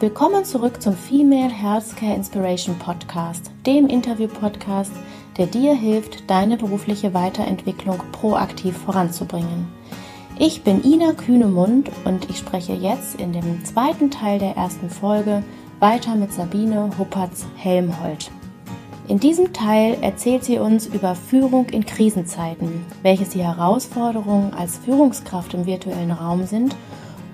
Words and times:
Willkommen 0.00 0.46
zurück 0.46 0.80
zum 0.80 0.94
Female 0.94 1.50
Healthcare 1.50 2.14
Inspiration 2.14 2.74
Podcast, 2.78 3.50
dem 3.66 3.86
Interview-Podcast, 3.86 4.92
der 5.36 5.44
dir 5.44 5.74
hilft, 5.74 6.30
deine 6.30 6.56
berufliche 6.56 7.12
Weiterentwicklung 7.12 7.98
proaktiv 8.10 8.78
voranzubringen. 8.78 9.68
Ich 10.38 10.62
bin 10.62 10.82
Ina 10.82 11.12
Kühnemund 11.12 11.90
und 12.06 12.30
ich 12.30 12.38
spreche 12.38 12.72
jetzt 12.72 13.20
in 13.20 13.34
dem 13.34 13.62
zweiten 13.66 14.10
Teil 14.10 14.38
der 14.38 14.56
ersten 14.56 14.88
Folge 14.88 15.42
weiter 15.80 16.14
mit 16.14 16.32
Sabine 16.32 16.88
Huppertz-Helmholt. 16.96 18.30
In 19.06 19.20
diesem 19.20 19.52
Teil 19.52 19.98
erzählt 20.00 20.44
sie 20.44 20.58
uns 20.58 20.86
über 20.86 21.14
Führung 21.14 21.66
in 21.68 21.84
Krisenzeiten, 21.84 22.86
welches 23.02 23.28
die 23.28 23.44
Herausforderungen 23.44 24.54
als 24.54 24.78
Führungskraft 24.78 25.52
im 25.52 25.66
virtuellen 25.66 26.12
Raum 26.12 26.46
sind 26.46 26.74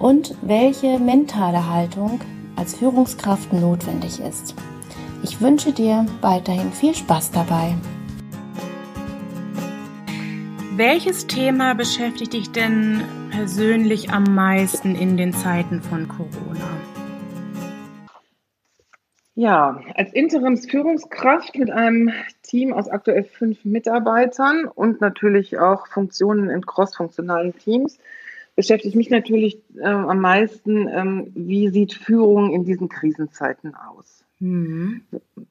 und 0.00 0.34
welche 0.42 0.98
mentale 0.98 1.70
Haltung 1.70 2.18
als 2.56 2.74
Führungskraft 2.74 3.52
notwendig 3.52 4.20
ist. 4.20 4.54
Ich 5.22 5.40
wünsche 5.40 5.72
dir 5.72 6.06
weiterhin 6.20 6.72
viel 6.72 6.94
Spaß 6.94 7.30
dabei. 7.30 7.74
Welches 10.76 11.26
Thema 11.26 11.74
beschäftigt 11.74 12.34
dich 12.34 12.52
denn 12.52 13.02
persönlich 13.30 14.10
am 14.10 14.24
meisten 14.34 14.94
in 14.94 15.16
den 15.16 15.32
Zeiten 15.32 15.80
von 15.80 16.06
Corona? 16.06 16.68
Ja, 19.34 19.80
als 19.94 20.12
Interimsführungskraft 20.12 21.56
mit 21.56 21.70
einem 21.70 22.10
Team 22.42 22.72
aus 22.72 22.88
aktuell 22.88 23.24
fünf 23.24 23.64
Mitarbeitern 23.64 24.64
und 24.64 25.00
natürlich 25.00 25.58
auch 25.58 25.86
Funktionen 25.88 26.48
in 26.48 26.64
crossfunktionalen 26.64 27.56
Teams 27.58 27.98
beschäftigt 28.56 28.96
mich 28.96 29.10
natürlich 29.10 29.62
äh, 29.76 29.86
am 29.86 30.20
meisten, 30.20 30.88
ähm, 30.88 31.30
wie 31.34 31.68
sieht 31.68 31.92
Führung 31.92 32.52
in 32.52 32.64
diesen 32.64 32.88
Krisenzeiten 32.88 33.74
aus? 33.74 34.24
Mhm. 34.40 35.02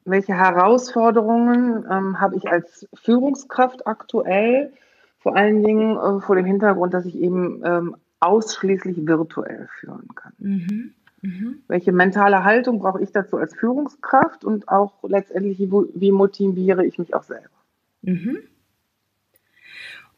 Welche 0.04 0.34
Herausforderungen 0.34 1.86
ähm, 1.90 2.20
habe 2.20 2.36
ich 2.36 2.48
als 2.50 2.88
Führungskraft 2.94 3.88
aktuell? 3.88 4.74
Vor 5.20 5.36
allen 5.36 5.64
Dingen 5.64 5.98
äh, 5.98 6.20
vor 6.22 6.36
dem 6.36 6.46
Hintergrund, 6.46 6.94
dass 6.94 7.06
ich 7.06 7.16
eben 7.16 7.62
ähm, 7.64 7.96
ausschließlich 8.20 9.08
virtuell 9.08 9.68
führen 9.80 10.08
kann. 10.16 10.34
Mhm. 10.40 10.94
Mhm. 11.22 11.60
Welche 11.68 11.92
mentale 11.92 12.44
Haltung 12.44 12.80
brauche 12.80 13.02
ich 13.02 13.12
dazu 13.12 13.38
als 13.38 13.56
Führungskraft 13.56 14.46
und 14.46 14.68
auch 14.68 15.04
letztendlich, 15.04 15.60
wie, 15.60 15.72
wie 15.72 16.12
motiviere 16.12 16.86
ich 16.86 16.98
mich 17.00 17.14
auch 17.14 17.24
selber? 17.24 17.50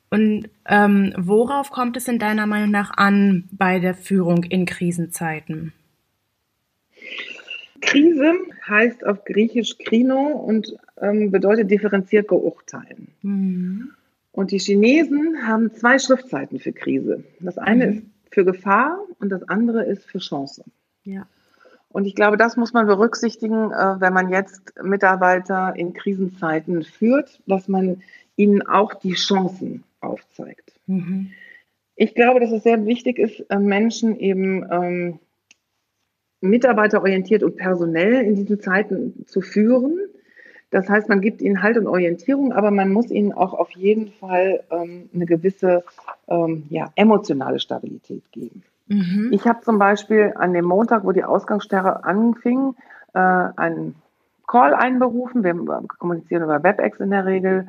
Und 0.10 0.50
ähm, 0.66 1.14
worauf 1.18 1.70
kommt 1.70 1.98
es 1.98 2.08
in 2.08 2.20
deiner 2.20 2.48
Meinung 2.48 2.72
nach 2.72 2.92
an 2.96 3.50
bei 3.52 3.80
der 3.80 3.94
Führung 3.94 4.44
in 4.44 4.66
Krisenzeiten? 4.66 5.74
Krise 7.82 8.34
heißt 8.68 9.06
auf 9.06 9.24
Griechisch 9.26 9.78
Krino 9.78 10.28
und 10.28 10.76
ähm, 11.00 11.32
bedeutet 11.32 11.70
differenziert 11.70 12.28
beurteilen. 12.28 13.10
Mhm. 13.22 13.92
Und 14.32 14.52
die 14.52 14.60
Chinesen 14.60 15.48
haben 15.48 15.74
zwei 15.74 16.00
Schriftzeiten 16.00 16.60
für 16.60 16.72
Krise. 16.72 17.24
Das 17.40 17.58
eine 17.58 17.88
mhm. 17.88 17.94
ist 17.94 18.04
für 18.32 18.46
Gefahr 18.46 19.00
und 19.20 19.30
das 19.30 19.44
andere 19.50 19.84
ist 19.84 20.06
für 20.06 20.20
Chance. 20.20 20.64
Ja. 21.04 21.28
Und 21.90 22.06
ich 22.06 22.16
glaube, 22.16 22.38
das 22.38 22.58
muss 22.58 22.74
man 22.74 22.86
berücksichtigen, 22.86 23.72
äh, 23.72 24.00
wenn 24.00 24.14
man 24.14 24.30
jetzt 24.30 24.74
Mitarbeiter 24.84 25.74
in 25.76 25.94
Krisenzeiten 25.94 26.84
führt, 26.84 27.42
dass 27.48 27.68
man 27.68 28.04
ihnen 28.36 28.62
auch 28.68 28.94
die 28.94 29.14
Chancen 29.14 29.84
aufzeigt. 30.08 30.74
Mhm. 30.88 31.32
Ich 31.96 32.14
glaube, 32.14 32.40
dass 32.40 32.52
es 32.52 32.64
sehr 32.64 32.86
wichtig 32.86 33.18
ist, 33.18 33.40
äh, 33.50 33.58
Menschen 33.58 34.16
eben 34.20 34.66
ähm, 34.72 35.20
mitarbeiterorientiert 36.42 37.44
und 37.44 37.58
personell 37.58 38.14
in 38.24 38.36
diesen 38.36 38.60
Zeiten 38.60 39.26
zu 39.26 39.42
führen. 39.42 39.98
Das 40.70 40.90
heißt, 40.90 41.10
man 41.10 41.22
gibt 41.22 41.42
ihnen 41.42 41.64
Halt 41.64 41.78
und 41.78 41.88
Orientierung, 41.88 42.52
aber 42.52 42.72
man 42.72 42.92
muss 42.92 43.10
ihnen 43.10 43.32
auch 43.32 43.54
auf 43.54 43.72
jeden 43.72 44.12
Fall 44.12 44.64
ähm, 44.70 45.10
eine 45.14 45.26
gewisse 45.26 45.84
ähm, 46.28 46.66
ja, 46.70 46.92
emotionale 46.96 47.60
Stabilität 47.60 48.32
geben. 48.32 48.64
Mhm. 48.88 49.30
Ich 49.32 49.46
habe 49.46 49.62
zum 49.62 49.80
Beispiel 49.80 50.34
an 50.36 50.54
dem 50.54 50.66
Montag, 50.66 51.04
wo 51.04 51.12
die 51.12 51.24
Ausgangssperre 51.24 52.04
anfing, 52.04 52.76
äh, 53.14 53.20
einen 53.20 53.96
Call 54.46 54.74
einberufen. 54.74 55.44
Wir 55.44 55.54
kommunizieren 55.98 56.44
über 56.44 56.64
WebEx 56.64 57.00
in 57.00 57.12
der 57.12 57.26
Regel 57.26 57.68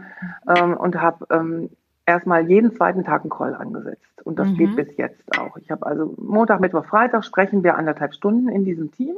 ähm, 0.48 0.76
und 0.76 1.00
habe 1.00 1.26
ähm, 1.30 1.70
erstmal 2.08 2.48
jeden 2.48 2.72
zweiten 2.72 3.04
Tag 3.04 3.20
einen 3.20 3.30
Call 3.30 3.54
angesetzt. 3.54 4.22
Und 4.24 4.38
das 4.38 4.48
mhm. 4.48 4.56
geht 4.56 4.76
bis 4.76 4.96
jetzt 4.96 5.38
auch. 5.38 5.56
Ich 5.58 5.70
habe 5.70 5.86
also 5.86 6.14
Montag, 6.16 6.60
Mittwoch, 6.60 6.86
Freitag 6.86 7.24
sprechen 7.24 7.62
wir 7.62 7.76
anderthalb 7.76 8.14
Stunden 8.14 8.48
in 8.48 8.64
diesem 8.64 8.90
Team. 8.90 9.14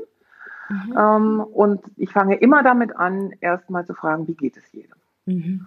Mhm. 0.68 0.94
Ähm, 0.98 1.40
und 1.40 1.80
ich 1.96 2.12
fange 2.12 2.36
immer 2.36 2.62
damit 2.62 2.96
an, 2.96 3.32
erstmal 3.40 3.86
zu 3.86 3.94
fragen, 3.94 4.26
wie 4.26 4.34
geht 4.34 4.56
es 4.56 4.72
jedem? 4.72 4.96
Mhm. 5.26 5.66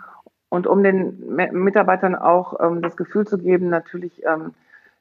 Und 0.49 0.67
um 0.67 0.83
den 0.83 1.35
Mitarbeitern 1.35 2.15
auch 2.15 2.59
ähm, 2.59 2.81
das 2.81 2.95
Gefühl 2.95 3.25
zu 3.25 3.37
geben, 3.37 3.69
natürlich, 3.69 4.23
ähm, 4.25 4.53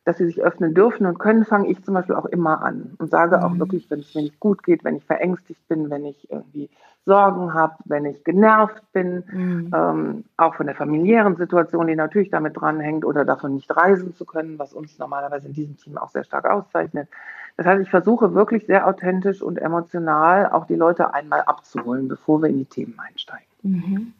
dass 0.04 0.18
sie 0.18 0.26
sich 0.26 0.42
öffnen 0.42 0.74
dürfen 0.74 1.06
und 1.06 1.18
können, 1.18 1.44
fange 1.44 1.68
ich 1.68 1.82
zum 1.84 1.94
Beispiel 1.94 2.16
auch 2.16 2.26
immer 2.26 2.62
an 2.62 2.94
und 2.98 3.10
sage 3.10 3.44
auch 3.44 3.50
mhm. 3.50 3.60
wirklich, 3.60 3.90
wenn 3.90 4.00
es 4.00 4.14
mir 4.14 4.22
nicht 4.22 4.40
gut 4.40 4.62
geht, 4.62 4.84
wenn 4.84 4.96
ich 4.96 5.04
verängstigt 5.04 5.66
bin, 5.68 5.90
wenn 5.90 6.04
ich 6.04 6.30
irgendwie 6.30 6.68
Sorgen 7.04 7.52
habe, 7.52 7.74
wenn 7.84 8.04
ich 8.04 8.22
genervt 8.22 8.82
bin, 8.92 9.24
mhm. 9.32 9.70
ähm, 9.74 10.24
auch 10.36 10.54
von 10.54 10.66
der 10.66 10.76
familiären 10.76 11.36
Situation, 11.36 11.88
die 11.88 11.96
natürlich 11.96 12.30
damit 12.30 12.56
dranhängt 12.56 13.04
oder 13.04 13.24
davon 13.24 13.54
nicht 13.54 13.74
reisen 13.74 14.14
zu 14.14 14.24
können, 14.24 14.58
was 14.58 14.72
uns 14.72 14.98
normalerweise 14.98 15.48
in 15.48 15.54
diesem 15.54 15.76
Team 15.76 15.98
auch 15.98 16.10
sehr 16.10 16.24
stark 16.24 16.48
auszeichnet. 16.48 17.08
Das 17.56 17.66
heißt, 17.66 17.82
ich 17.82 17.90
versuche 17.90 18.34
wirklich 18.34 18.66
sehr 18.66 18.86
authentisch 18.86 19.42
und 19.42 19.58
emotional 19.58 20.50
auch 20.50 20.66
die 20.66 20.76
Leute 20.76 21.12
einmal 21.12 21.42
abzuholen, 21.42 22.08
bevor 22.08 22.40
wir 22.40 22.48
in 22.48 22.58
die 22.58 22.64
Themen 22.64 22.98
einsteigen. 22.98 23.46
Mhm. 23.62 24.12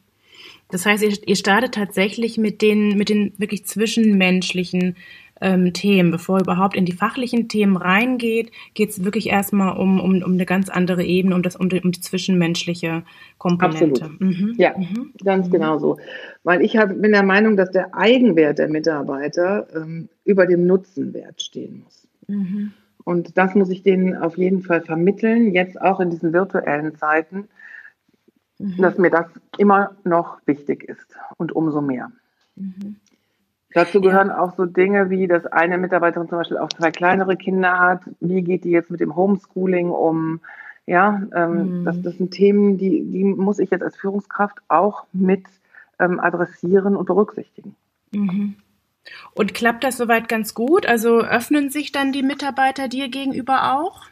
Das 0.69 0.85
heißt, 0.85 1.03
ihr, 1.03 1.15
ihr 1.25 1.35
startet 1.35 1.75
tatsächlich 1.75 2.37
mit 2.37 2.61
den, 2.61 2.97
mit 2.97 3.09
den 3.09 3.33
wirklich 3.37 3.65
zwischenmenschlichen 3.65 4.95
ähm, 5.43 5.73
Themen. 5.73 6.09
Bevor 6.09 6.39
überhaupt 6.39 6.75
in 6.75 6.85
die 6.85 6.93
fachlichen 6.93 7.47
Themen 7.49 7.77
reingeht, 7.77 8.51
geht 8.73 8.89
es 8.89 9.03
wirklich 9.03 9.29
erstmal 9.29 9.77
um, 9.77 9.99
um, 9.99 10.23
um 10.23 10.33
eine 10.33 10.45
ganz 10.45 10.69
andere 10.69 11.03
Ebene, 11.03 11.35
um, 11.35 11.43
das, 11.43 11.55
um, 11.55 11.69
die, 11.69 11.81
um 11.81 11.91
die 11.91 12.01
zwischenmenschliche 12.01 13.03
Komponente. 13.37 14.05
Absolut. 14.05 14.21
Mhm. 14.21 14.55
Ja, 14.57 14.75
mhm. 14.77 15.11
ganz 15.23 15.47
mhm. 15.47 15.51
genau 15.51 15.77
so. 15.77 15.97
Weil 16.43 16.61
ich 16.61 16.77
hab, 16.77 16.89
bin 16.99 17.11
der 17.11 17.23
Meinung, 17.23 17.57
dass 17.57 17.71
der 17.71 17.93
Eigenwert 17.93 18.57
der 18.57 18.69
Mitarbeiter 18.69 19.67
ähm, 19.75 20.09
über 20.23 20.47
dem 20.47 20.65
Nutzenwert 20.65 21.41
stehen 21.41 21.83
muss. 21.83 22.07
Mhm. 22.27 22.71
Und 23.03 23.37
das 23.37 23.53
muss 23.53 23.69
ich 23.69 23.83
denen 23.83 24.15
auf 24.15 24.37
jeden 24.37 24.61
Fall 24.61 24.81
vermitteln, 24.81 25.53
jetzt 25.53 25.79
auch 25.79 25.99
in 25.99 26.09
diesen 26.09 26.31
virtuellen 26.31 26.95
Zeiten, 26.95 27.49
mhm. 28.59 28.77
dass 28.77 28.97
mir 28.97 29.09
das 29.09 29.27
immer 29.57 29.95
noch 30.05 30.39
wichtig 30.45 30.83
ist 30.83 31.17
und 31.37 31.51
umso 31.51 31.81
mehr. 31.81 32.11
Mhm. 32.55 32.95
Dazu 33.73 34.01
gehören 34.01 34.29
auch 34.29 34.55
so 34.55 34.65
Dinge 34.65 35.09
wie, 35.09 35.27
dass 35.27 35.45
eine 35.45 35.77
Mitarbeiterin 35.77 36.29
zum 36.29 36.37
Beispiel 36.37 36.57
auch 36.57 36.69
zwei 36.69 36.91
kleinere 36.91 37.35
Kinder 37.35 37.79
hat. 37.79 38.01
Wie 38.19 38.41
geht 38.41 38.63
die 38.63 38.71
jetzt 38.71 38.91
mit 38.91 38.99
dem 38.99 39.15
Homeschooling 39.15 39.89
um? 39.89 40.41
Ja, 40.85 41.21
ähm, 41.33 41.79
mhm. 41.79 41.85
das, 41.85 42.01
das 42.01 42.17
sind 42.17 42.31
Themen, 42.31 42.77
die, 42.77 43.03
die 43.05 43.23
muss 43.23 43.59
ich 43.59 43.71
jetzt 43.71 43.83
als 43.83 43.95
Führungskraft 43.95 44.59
auch 44.67 45.05
mit 45.13 45.45
ähm, 45.99 46.19
adressieren 46.19 46.95
und 46.95 47.05
berücksichtigen. 47.05 47.75
Mhm. 48.11 48.55
Und 49.33 49.53
klappt 49.53 49.83
das 49.83 49.97
soweit 49.97 50.29
ganz 50.29 50.53
gut? 50.53 50.85
Also 50.85 51.19
öffnen 51.19 51.69
sich 51.69 51.91
dann 51.91 52.11
die 52.11 52.23
Mitarbeiter 52.23 52.87
dir 52.87 53.09
gegenüber 53.09 53.73
auch? 53.75 54.05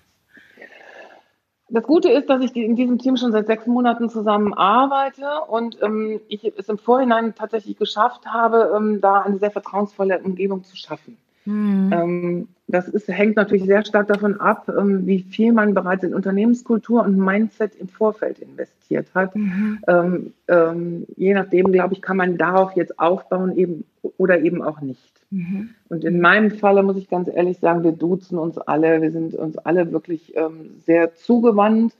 Das 1.73 1.85
Gute 1.85 2.09
ist, 2.09 2.29
dass 2.29 2.41
ich 2.41 2.53
in 2.53 2.75
diesem 2.75 2.97
Team 2.97 3.15
schon 3.15 3.31
seit 3.31 3.47
sechs 3.47 3.65
Monaten 3.65 4.09
zusammen 4.09 4.53
arbeite 4.53 5.39
und 5.47 5.81
ähm, 5.81 6.19
ich 6.27 6.43
es 6.43 6.67
im 6.67 6.77
Vorhinein 6.77 7.33
tatsächlich 7.33 7.77
geschafft 7.77 8.25
habe, 8.25 8.73
ähm, 8.75 8.99
da 8.99 9.21
eine 9.21 9.39
sehr 9.39 9.51
vertrauensvolle 9.51 10.19
Umgebung 10.19 10.65
zu 10.65 10.75
schaffen. 10.75 11.15
Mhm. 11.45 12.47
Das 12.71 12.87
ist, 12.87 13.09
hängt 13.09 13.35
natürlich 13.35 13.65
sehr 13.65 13.83
stark 13.83 14.07
davon 14.07 14.39
ab, 14.39 14.69
ähm, 14.69 15.05
wie 15.05 15.19
viel 15.19 15.51
man 15.51 15.73
bereits 15.73 16.03
in 16.03 16.13
Unternehmenskultur 16.13 17.03
und 17.03 17.17
Mindset 17.17 17.75
im 17.75 17.89
Vorfeld 17.89 18.39
investiert 18.39 19.07
hat. 19.13 19.35
Mhm. 19.35 19.79
Ähm, 19.87 20.33
ähm, 20.47 21.05
je 21.17 21.33
nachdem, 21.33 21.71
glaube 21.71 21.93
ich, 21.93 22.01
kann 22.01 22.15
man 22.15 22.37
darauf 22.37 22.71
jetzt 22.77 22.97
aufbauen 22.97 23.57
eben 23.57 23.83
oder 24.17 24.39
eben 24.39 24.61
auch 24.61 24.79
nicht. 24.79 25.11
Mhm. 25.31 25.71
Und 25.89 26.05
in 26.05 26.21
meinem 26.21 26.51
Falle 26.51 26.81
muss 26.81 26.95
ich 26.95 27.09
ganz 27.09 27.27
ehrlich 27.27 27.59
sagen, 27.59 27.83
wir 27.83 27.91
duzen 27.91 28.37
uns 28.37 28.57
alle, 28.57 29.01
wir 29.01 29.11
sind 29.11 29.35
uns 29.35 29.57
alle 29.57 29.91
wirklich 29.91 30.33
ähm, 30.37 30.81
sehr 30.85 31.13
zugewandt 31.15 31.93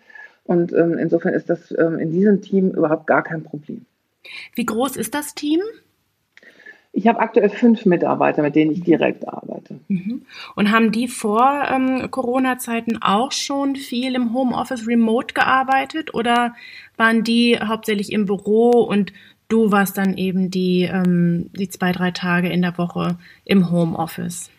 und 0.45 0.71
ähm, 0.71 0.97
insofern 0.97 1.33
ist 1.33 1.49
das 1.49 1.71
in 1.71 2.11
diesem 2.11 2.41
Team 2.41 2.71
überhaupt 2.71 3.07
gar 3.07 3.23
kein 3.23 3.43
Problem. 3.43 3.85
Wie 4.55 4.65
groß 4.65 4.95
ist 4.95 5.13
das 5.13 5.35
Team? 5.35 5.61
Ich 6.93 7.07
habe 7.07 7.19
aktuell 7.19 7.49
fünf 7.49 7.85
Mitarbeiter, 7.85 8.41
mit 8.41 8.55
denen 8.55 8.71
ich 8.71 8.83
direkt 8.83 9.27
arbeite. 9.27 9.79
Mhm. 9.87 10.23
Und 10.55 10.71
haben 10.71 10.91
die 10.91 11.07
vor 11.07 11.65
ähm, 11.71 12.11
Corona-Zeiten 12.11 13.01
auch 13.01 13.31
schon 13.31 13.75
viel 13.75 14.13
im 14.15 14.33
Homeoffice 14.33 14.87
remote 14.87 15.33
gearbeitet 15.33 16.13
oder 16.13 16.53
waren 16.97 17.23
die 17.23 17.57
hauptsächlich 17.59 18.11
im 18.11 18.25
Büro 18.25 18.71
und 18.81 19.13
Du 19.51 19.69
warst 19.69 19.97
dann 19.97 20.15
eben 20.15 20.49
die, 20.49 20.83
ähm, 20.83 21.49
die 21.51 21.67
zwei, 21.67 21.91
drei 21.91 22.11
Tage 22.11 22.47
in 22.47 22.61
der 22.61 22.77
Woche 22.77 23.17
im 23.43 23.69
Homeoffice. 23.69 24.49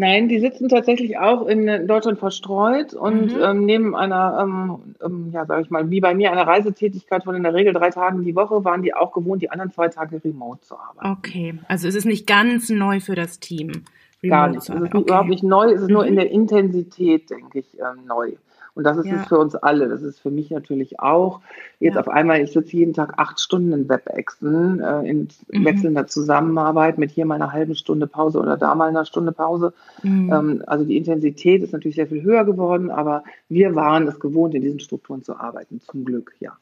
Nein, 0.00 0.28
die 0.30 0.38
sitzen 0.40 0.70
tatsächlich 0.70 1.18
auch 1.18 1.46
in 1.46 1.86
Deutschland 1.86 2.18
verstreut 2.18 2.94
und 2.94 3.34
Mhm. 3.34 3.40
ähm, 3.42 3.64
neben 3.66 3.94
einer, 3.94 4.38
ähm, 4.42 4.94
ähm, 5.04 5.30
ja, 5.30 5.44
sage 5.44 5.60
ich 5.60 5.70
mal, 5.70 5.90
wie 5.90 6.00
bei 6.00 6.14
mir, 6.14 6.32
einer 6.32 6.46
Reisetätigkeit 6.46 7.24
von 7.24 7.34
in 7.34 7.42
der 7.42 7.52
Regel 7.52 7.74
drei 7.74 7.90
Tagen 7.90 8.24
die 8.24 8.34
Woche, 8.34 8.64
waren 8.64 8.82
die 8.82 8.94
auch 8.94 9.12
gewohnt, 9.12 9.42
die 9.42 9.50
anderen 9.50 9.70
zwei 9.72 9.88
Tage 9.88 10.22
remote 10.24 10.62
zu 10.62 10.74
arbeiten. 10.78 11.18
Okay, 11.18 11.54
also 11.68 11.86
es 11.86 11.94
ist 11.94 12.06
nicht 12.06 12.26
ganz 12.26 12.70
neu 12.70 13.00
für 13.00 13.14
das 13.14 13.40
Team. 13.40 13.84
Gar 14.22 14.44
remote 14.46 14.50
nicht. 14.52 14.62
zu 14.62 14.72
Es 14.72 14.78
ist 14.80 14.86
arbeiten. 14.86 15.04
überhaupt 15.04 15.28
nicht 15.28 15.42
neu, 15.42 15.70
es 15.70 15.82
ist 15.82 15.90
nur 15.90 16.02
Mhm. 16.04 16.08
in 16.08 16.16
der 16.16 16.30
Intensität, 16.30 17.28
denke 17.28 17.58
ich, 17.58 17.78
ähm, 17.78 18.06
neu. 18.06 18.32
Und 18.74 18.84
das 18.84 18.96
ist 18.98 19.06
Ja. 19.06 19.16
es 19.16 19.26
für 19.26 19.38
uns 19.38 19.54
alle. 19.54 19.88
Das 19.88 20.02
ist 20.02 20.20
für 20.20 20.30
mich 20.30 20.50
natürlich 20.50 21.00
auch. 21.00 21.40
Jetzt 21.80 21.94
Ja. 21.94 22.00
auf 22.00 22.08
einmal, 22.08 22.40
ich 22.40 22.52
sitze 22.52 22.76
jeden 22.76 22.94
Tag 22.94 23.14
acht 23.18 23.40
Stunden 23.40 23.72
in 23.72 23.88
WebExen, 23.88 24.80
äh, 24.80 25.00
in 25.08 25.28
Mhm. 25.48 25.64
wechselnder 25.64 26.06
Zusammenarbeit 26.06 26.98
mit 26.98 27.10
hier 27.10 27.26
mal 27.26 27.34
einer 27.34 27.52
halben 27.52 27.74
Stunde 27.74 28.06
Pause 28.06 28.38
oder 28.38 28.56
da 28.56 28.74
mal 28.74 28.88
einer 28.88 29.04
Stunde 29.04 29.32
Pause. 29.32 29.72
Mhm. 30.02 30.32
Ähm, 30.32 30.64
also 30.66 30.84
die 30.84 30.96
Intensität 30.96 31.62
ist 31.62 31.72
natürlich 31.72 31.96
sehr 31.96 32.06
viel 32.06 32.22
höher 32.22 32.44
geworden, 32.44 32.90
aber 32.90 33.24
wir 33.48 33.74
waren 33.74 34.06
es 34.06 34.20
gewohnt, 34.20 34.54
in 34.54 34.62
diesen 34.62 34.80
Strukturen 34.80 35.22
zu 35.22 35.36
arbeiten, 35.36 35.80
zum 35.80 36.04
Glück, 36.04 36.34
ja. 36.40 36.56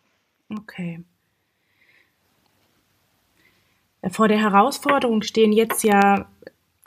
Okay. 0.59 1.03
Vor 4.11 4.29
der 4.29 4.39
Herausforderung 4.39 5.23
stehen 5.23 5.53
jetzt 5.53 5.83
ja 5.83 6.27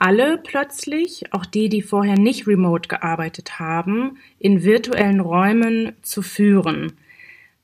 alle 0.02 0.36
plötzlich, 0.36 1.32
auch 1.32 1.46
die, 1.46 1.68
die 1.68 1.80
vorher 1.80 2.18
nicht 2.18 2.48
remote 2.48 2.88
gearbeitet 2.88 3.60
haben, 3.60 4.18
in 4.40 4.64
virtuellen 4.64 5.20
Räumen 5.20 5.92
zu 6.02 6.22
führen. 6.22 6.94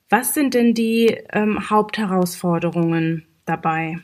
Was 0.08 0.34
sind 0.34 0.54
denn 0.54 0.72
die 0.72 1.18
ähm, 1.32 1.68
Hauptherausforderungen 1.68 3.24
dabei? 3.44 3.98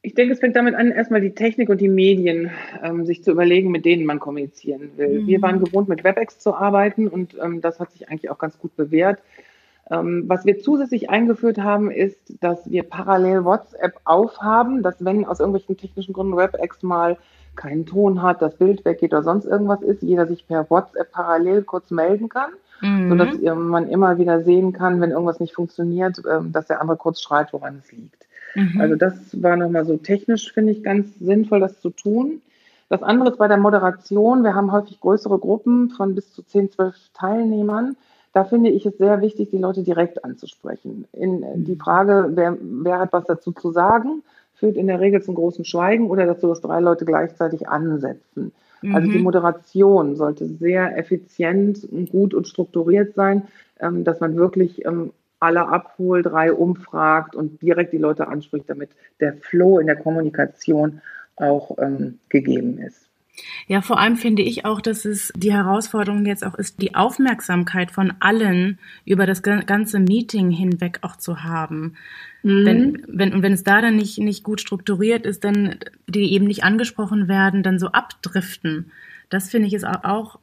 Ich 0.00 0.14
denke, 0.14 0.32
es 0.32 0.40
fängt 0.40 0.56
damit 0.56 0.74
an, 0.74 0.92
erstmal 0.92 1.20
die 1.20 1.34
Technik 1.34 1.68
und 1.68 1.82
die 1.82 1.88
Medien 1.88 2.50
ähm, 2.82 3.04
sich 3.04 3.22
zu 3.22 3.32
überlegen, 3.32 3.70
mit 3.70 3.84
denen 3.84 4.06
man 4.06 4.18
kommunizieren 4.18 4.92
will. 4.96 5.20
Mhm. 5.20 5.26
Wir 5.26 5.42
waren 5.42 5.62
gewohnt, 5.62 5.90
mit 5.90 6.04
WebEx 6.04 6.38
zu 6.38 6.54
arbeiten 6.54 7.08
und 7.08 7.36
ähm, 7.42 7.60
das 7.60 7.80
hat 7.80 7.92
sich 7.92 8.08
eigentlich 8.08 8.30
auch 8.30 8.38
ganz 8.38 8.58
gut 8.58 8.74
bewährt. 8.76 9.20
Ähm, 9.90 10.24
was 10.26 10.44
wir 10.46 10.60
zusätzlich 10.60 11.10
eingeführt 11.10 11.58
haben, 11.58 11.90
ist, 11.90 12.18
dass 12.40 12.70
wir 12.70 12.84
parallel 12.84 13.44
WhatsApp 13.44 14.00
aufhaben, 14.04 14.82
dass 14.82 15.04
wenn 15.04 15.24
aus 15.26 15.40
irgendwelchen 15.40 15.76
technischen 15.76 16.12
Gründen 16.12 16.36
WebEx 16.36 16.82
mal 16.82 17.18
keinen 17.54 17.86
Ton 17.86 18.22
hat, 18.22 18.42
das 18.42 18.56
Bild 18.56 18.84
weggeht 18.84 19.12
oder 19.12 19.22
sonst 19.22 19.44
irgendwas 19.44 19.82
ist, 19.82 20.02
jeder 20.02 20.26
sich 20.26 20.46
per 20.46 20.68
WhatsApp 20.70 21.12
parallel 21.12 21.62
kurz 21.62 21.90
melden 21.90 22.28
kann, 22.28 22.50
Mhm. 22.80 23.08
sodass 23.08 23.42
ähm, 23.42 23.68
man 23.68 23.88
immer 23.88 24.18
wieder 24.18 24.42
sehen 24.42 24.72
kann, 24.72 25.00
wenn 25.00 25.10
irgendwas 25.10 25.40
nicht 25.40 25.54
funktioniert, 25.54 26.20
ähm, 26.30 26.52
dass 26.52 26.66
der 26.66 26.80
andere 26.80 26.96
kurz 26.96 27.20
schreit, 27.20 27.52
woran 27.52 27.80
es 27.82 27.92
liegt. 27.92 28.26
Mhm. 28.54 28.80
Also 28.80 28.96
das 28.96 29.42
war 29.42 29.56
nochmal 29.56 29.84
so 29.84 29.96
technisch, 29.96 30.52
finde 30.52 30.72
ich, 30.72 30.82
ganz 30.82 31.18
sinnvoll, 31.18 31.60
das 31.60 31.80
zu 31.80 31.90
tun. 31.90 32.42
Das 32.88 33.02
andere 33.02 33.30
ist 33.30 33.38
bei 33.38 33.48
der 33.48 33.56
Moderation. 33.56 34.44
Wir 34.44 34.54
haben 34.54 34.70
häufig 34.70 35.00
größere 35.00 35.38
Gruppen 35.38 35.90
von 35.90 36.14
bis 36.14 36.32
zu 36.32 36.42
10, 36.42 36.72
12 36.72 36.94
Teilnehmern. 37.14 37.96
Da 38.34 38.44
finde 38.44 38.68
ich 38.70 38.84
es 38.84 38.98
sehr 38.98 39.20
wichtig, 39.22 39.50
die 39.50 39.58
Leute 39.58 39.84
direkt 39.84 40.24
anzusprechen. 40.24 41.06
In 41.12 41.64
die 41.64 41.76
Frage, 41.76 42.32
wer, 42.34 42.58
wer 42.60 42.98
hat 42.98 43.12
was 43.12 43.24
dazu 43.24 43.52
zu 43.52 43.70
sagen, 43.70 44.22
führt 44.56 44.76
in 44.76 44.88
der 44.88 45.00
Regel 45.00 45.22
zum 45.22 45.36
großen 45.36 45.64
Schweigen 45.64 46.10
oder 46.10 46.26
dazu, 46.26 46.48
dass 46.48 46.60
drei 46.60 46.80
Leute 46.80 47.04
gleichzeitig 47.04 47.68
ansetzen. 47.68 48.52
Also 48.92 49.08
die 49.08 49.18
Mhm. 49.18 49.24
Moderation 49.24 50.16
sollte 50.16 50.46
sehr 50.46 50.98
effizient, 50.98 51.88
gut 52.10 52.34
und 52.34 52.48
strukturiert 52.48 53.14
sein, 53.14 53.44
ähm, 53.80 54.04
dass 54.04 54.20
man 54.20 54.36
wirklich 54.36 54.84
ähm, 54.84 55.12
alle 55.40 55.68
abholt, 55.68 56.26
drei 56.26 56.52
umfragt 56.52 57.36
und 57.36 57.62
direkt 57.62 57.92
die 57.92 57.98
Leute 57.98 58.28
anspricht, 58.28 58.68
damit 58.68 58.90
der 59.20 59.34
Flow 59.34 59.78
in 59.78 59.86
der 59.86 59.96
Kommunikation 59.96 61.00
auch 61.36 61.78
ähm, 61.78 62.18
gegeben 62.28 62.78
ist. 62.78 63.08
Ja, 63.66 63.80
vor 63.82 63.98
allem 63.98 64.16
finde 64.16 64.42
ich 64.42 64.64
auch, 64.64 64.80
dass 64.80 65.04
es 65.04 65.32
die 65.36 65.52
Herausforderung 65.52 66.24
jetzt 66.26 66.44
auch 66.44 66.54
ist, 66.54 66.80
die 66.80 66.94
Aufmerksamkeit 66.94 67.90
von 67.90 68.12
allen 68.20 68.78
über 69.04 69.26
das 69.26 69.42
ga- 69.42 69.62
ganze 69.62 69.98
Meeting 69.98 70.50
hinweg 70.50 70.98
auch 71.02 71.16
zu 71.16 71.42
haben. 71.42 71.94
Mhm. 72.42 72.64
Wenn, 72.66 73.02
wenn, 73.08 73.32
und 73.34 73.42
wenn 73.42 73.52
es 73.52 73.64
da 73.64 73.80
dann 73.80 73.96
nicht, 73.96 74.18
nicht 74.18 74.44
gut 74.44 74.60
strukturiert 74.60 75.26
ist, 75.26 75.42
dann, 75.44 75.76
die 76.06 76.32
eben 76.32 76.44
nicht 76.46 76.62
angesprochen 76.62 77.26
werden, 77.26 77.62
dann 77.62 77.78
so 77.78 77.88
abdriften. 77.88 78.92
Das 79.30 79.50
finde 79.50 79.66
ich 79.66 79.74
ist 79.74 79.84
au- 79.86 80.04
auch 80.04 80.38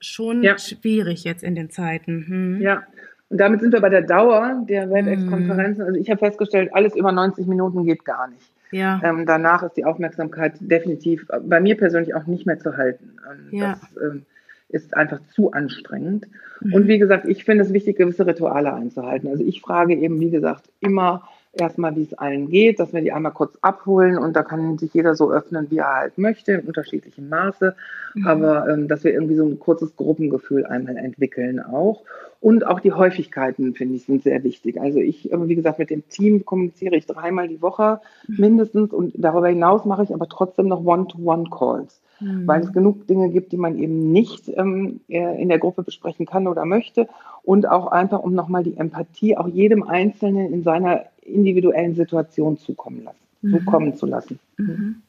schon 0.00 0.42
Ja. 0.42 0.56
schwierig 0.58 1.24
jetzt 1.24 1.42
in 1.42 1.54
den 1.56 1.70
Zeiten. 1.70 2.26
Hm. 2.28 2.60
Ja, 2.60 2.84
und 3.28 3.38
damit 3.38 3.60
sind 3.60 3.72
wir 3.72 3.80
bei 3.80 3.88
der 3.88 4.02
Dauer 4.02 4.62
der 4.68 4.88
WebEx-Konferenzen. 4.90 5.82
Also 5.82 5.98
ich 5.98 6.08
habe 6.10 6.18
festgestellt, 6.20 6.70
alles 6.74 6.94
über 6.94 7.10
90 7.10 7.46
Minuten 7.48 7.84
geht 7.84 8.04
gar 8.04 8.28
nicht. 8.28 8.42
Ja. 8.70 9.00
Ähm, 9.04 9.26
danach 9.26 9.62
ist 9.62 9.76
die 9.76 9.84
Aufmerksamkeit 9.84 10.54
definitiv 10.60 11.26
bei 11.42 11.60
mir 11.60 11.76
persönlich 11.76 12.14
auch 12.14 12.26
nicht 12.26 12.46
mehr 12.46 12.58
zu 12.58 12.76
halten. 12.76 13.16
Ähm, 13.30 13.58
Ja. 13.58 13.78
Das 13.80 14.02
ähm, 14.02 14.26
ist 14.68 14.96
einfach 14.96 15.20
zu 15.28 15.52
anstrengend. 15.52 16.26
Mhm. 16.60 16.74
Und 16.74 16.88
wie 16.88 16.98
gesagt, 16.98 17.26
ich 17.26 17.44
finde 17.44 17.64
es 17.64 17.72
wichtig, 17.72 17.96
gewisse 17.96 18.26
Rituale 18.26 18.72
einzuhalten. 18.72 19.28
Also 19.28 19.44
ich 19.44 19.60
frage 19.60 19.94
eben, 19.94 20.20
wie 20.20 20.30
gesagt, 20.30 20.68
immer 20.80 21.28
erstmal, 21.60 21.96
wie 21.96 22.02
es 22.02 22.14
allen 22.14 22.48
geht, 22.48 22.80
dass 22.80 22.92
wir 22.92 23.00
die 23.00 23.12
einmal 23.12 23.32
kurz 23.32 23.56
abholen 23.60 24.18
und 24.18 24.34
da 24.34 24.42
kann 24.42 24.78
sich 24.78 24.94
jeder 24.94 25.14
so 25.14 25.30
öffnen, 25.32 25.70
wie 25.70 25.78
er 25.78 25.94
halt 25.94 26.18
möchte, 26.18 26.52
in 26.52 26.66
unterschiedlichem 26.66 27.28
Maße. 27.28 27.74
Mhm. 28.14 28.26
Aber 28.26 28.68
ähm, 28.68 28.88
dass 28.88 29.04
wir 29.04 29.12
irgendwie 29.12 29.36
so 29.36 29.44
ein 29.44 29.58
kurzes 29.58 29.96
Gruppengefühl 29.96 30.66
einmal 30.66 30.96
entwickeln 30.96 31.60
auch. 31.60 32.02
Und 32.40 32.66
auch 32.66 32.80
die 32.80 32.92
Häufigkeiten, 32.92 33.74
finde 33.74 33.96
ich, 33.96 34.04
sind 34.04 34.22
sehr 34.22 34.44
wichtig. 34.44 34.80
Also 34.80 34.98
ich, 34.98 35.32
äh, 35.32 35.48
wie 35.48 35.54
gesagt, 35.54 35.78
mit 35.78 35.90
dem 35.90 36.08
Team 36.08 36.44
kommuniziere 36.44 36.96
ich 36.96 37.06
dreimal 37.06 37.48
die 37.48 37.62
Woche 37.62 38.00
mindestens 38.28 38.92
und 38.92 39.14
darüber 39.16 39.48
hinaus 39.48 39.84
mache 39.84 40.04
ich 40.04 40.14
aber 40.14 40.28
trotzdem 40.28 40.68
noch 40.68 40.84
One-to-One-Calls, 40.84 42.00
Mhm. 42.20 42.46
weil 42.46 42.62
es 42.62 42.72
genug 42.72 43.06
Dinge 43.06 43.28
gibt, 43.30 43.52
die 43.52 43.56
man 43.56 43.78
eben 43.78 44.10
nicht 44.12 44.48
ähm, 44.56 45.00
äh, 45.08 45.40
in 45.40 45.48
der 45.48 45.58
Gruppe 45.58 45.82
besprechen 45.82 46.26
kann 46.26 46.46
oder 46.46 46.64
möchte 46.64 47.08
und 47.42 47.68
auch 47.68 47.88
einfach, 47.88 48.20
um 48.20 48.34
nochmal 48.34 48.62
die 48.62 48.76
Empathie 48.76 49.36
auch 49.36 49.48
jedem 49.48 49.82
Einzelnen 49.82 50.52
in 50.52 50.62
seiner 50.62 51.04
individuellen 51.26 51.94
Situation 51.94 52.58
zukommen 52.58 53.04
lassen, 53.04 53.18
Mhm. 53.42 53.58
zukommen 53.58 53.96
zu 53.96 54.06
lassen. 54.06 54.38
Mhm. 54.56 55.02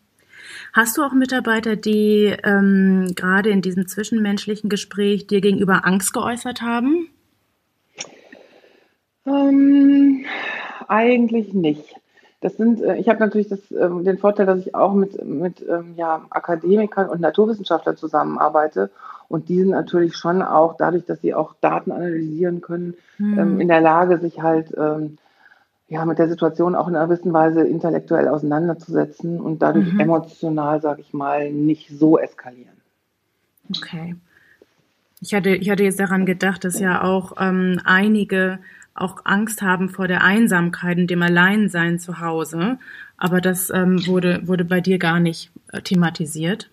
Hast 0.73 0.97
du 0.97 1.01
auch 1.03 1.13
Mitarbeiter, 1.13 1.75
die 1.75 2.33
ähm, 2.43 3.11
gerade 3.15 3.49
in 3.49 3.61
diesem 3.61 3.87
zwischenmenschlichen 3.87 4.69
Gespräch 4.69 5.27
dir 5.27 5.41
gegenüber 5.41 5.85
Angst 5.85 6.13
geäußert 6.13 6.61
haben? 6.61 7.09
Ähm, 9.25 10.25
eigentlich 10.87 11.53
nicht. 11.53 11.95
Das 12.39 12.55
sind, 12.55 12.81
äh, 12.81 12.97
ich 12.97 13.09
habe 13.09 13.19
natürlich 13.19 13.49
das, 13.49 13.59
ähm, 13.71 14.03
den 14.05 14.17
Vorteil, 14.19 14.45
dass 14.45 14.59
ich 14.59 14.75
auch 14.75 14.93
mit, 14.93 15.23
mit 15.25 15.65
ähm, 15.67 15.93
ja, 15.97 16.25
Akademikern 16.29 17.09
und 17.09 17.19
Naturwissenschaftlern 17.19 17.97
zusammenarbeite. 17.97 18.91
Und 19.27 19.49
die 19.49 19.59
sind 19.59 19.71
natürlich 19.71 20.15
schon 20.15 20.41
auch, 20.41 20.77
dadurch, 20.77 21.05
dass 21.05 21.19
sie 21.21 21.33
auch 21.33 21.55
Daten 21.59 21.91
analysieren 21.91 22.61
können, 22.61 22.93
Hm. 23.17 23.59
in 23.59 23.67
der 23.67 23.81
Lage, 23.81 24.19
sich 24.19 24.41
halt 24.43 24.73
ähm, 24.77 25.17
ja, 25.89 26.05
mit 26.05 26.19
der 26.19 26.27
Situation 26.27 26.75
auch 26.75 26.87
in 26.87 26.95
einer 26.95 27.07
gewissen 27.07 27.31
Weise 27.33 27.61
intellektuell 27.61 28.27
auseinanderzusetzen 28.27 29.39
und 29.39 29.61
dadurch 29.61 29.93
Mhm. 29.93 29.99
emotional, 29.99 30.81
sage 30.81 31.01
ich 31.01 31.13
mal, 31.13 31.51
nicht 31.51 31.89
so 31.89 32.17
eskalieren. 32.17 32.75
Okay. 33.75 34.15
Ich 35.21 35.33
hatte, 35.33 35.49
ich 35.55 35.69
hatte 35.69 35.83
jetzt 35.83 35.99
daran 35.99 36.25
gedacht, 36.25 36.63
dass 36.63 36.79
ja 36.79 37.03
auch 37.03 37.33
ähm, 37.39 37.79
einige 37.85 38.59
auch 38.93 39.17
Angst 39.25 39.61
haben 39.61 39.89
vor 39.89 40.07
der 40.07 40.23
Einsamkeit 40.23 40.97
und 40.97 41.09
dem 41.09 41.21
Alleinsein 41.21 41.99
zu 41.99 42.19
Hause. 42.19 42.77
Aber 43.17 43.41
das 43.41 43.69
ähm, 43.69 44.05
wurde, 44.07 44.41
wurde 44.47 44.65
bei 44.65 44.81
dir 44.81 44.99
gar 44.99 45.19
nicht 45.19 45.51
äh, 45.71 45.81
thematisiert. 45.81 46.69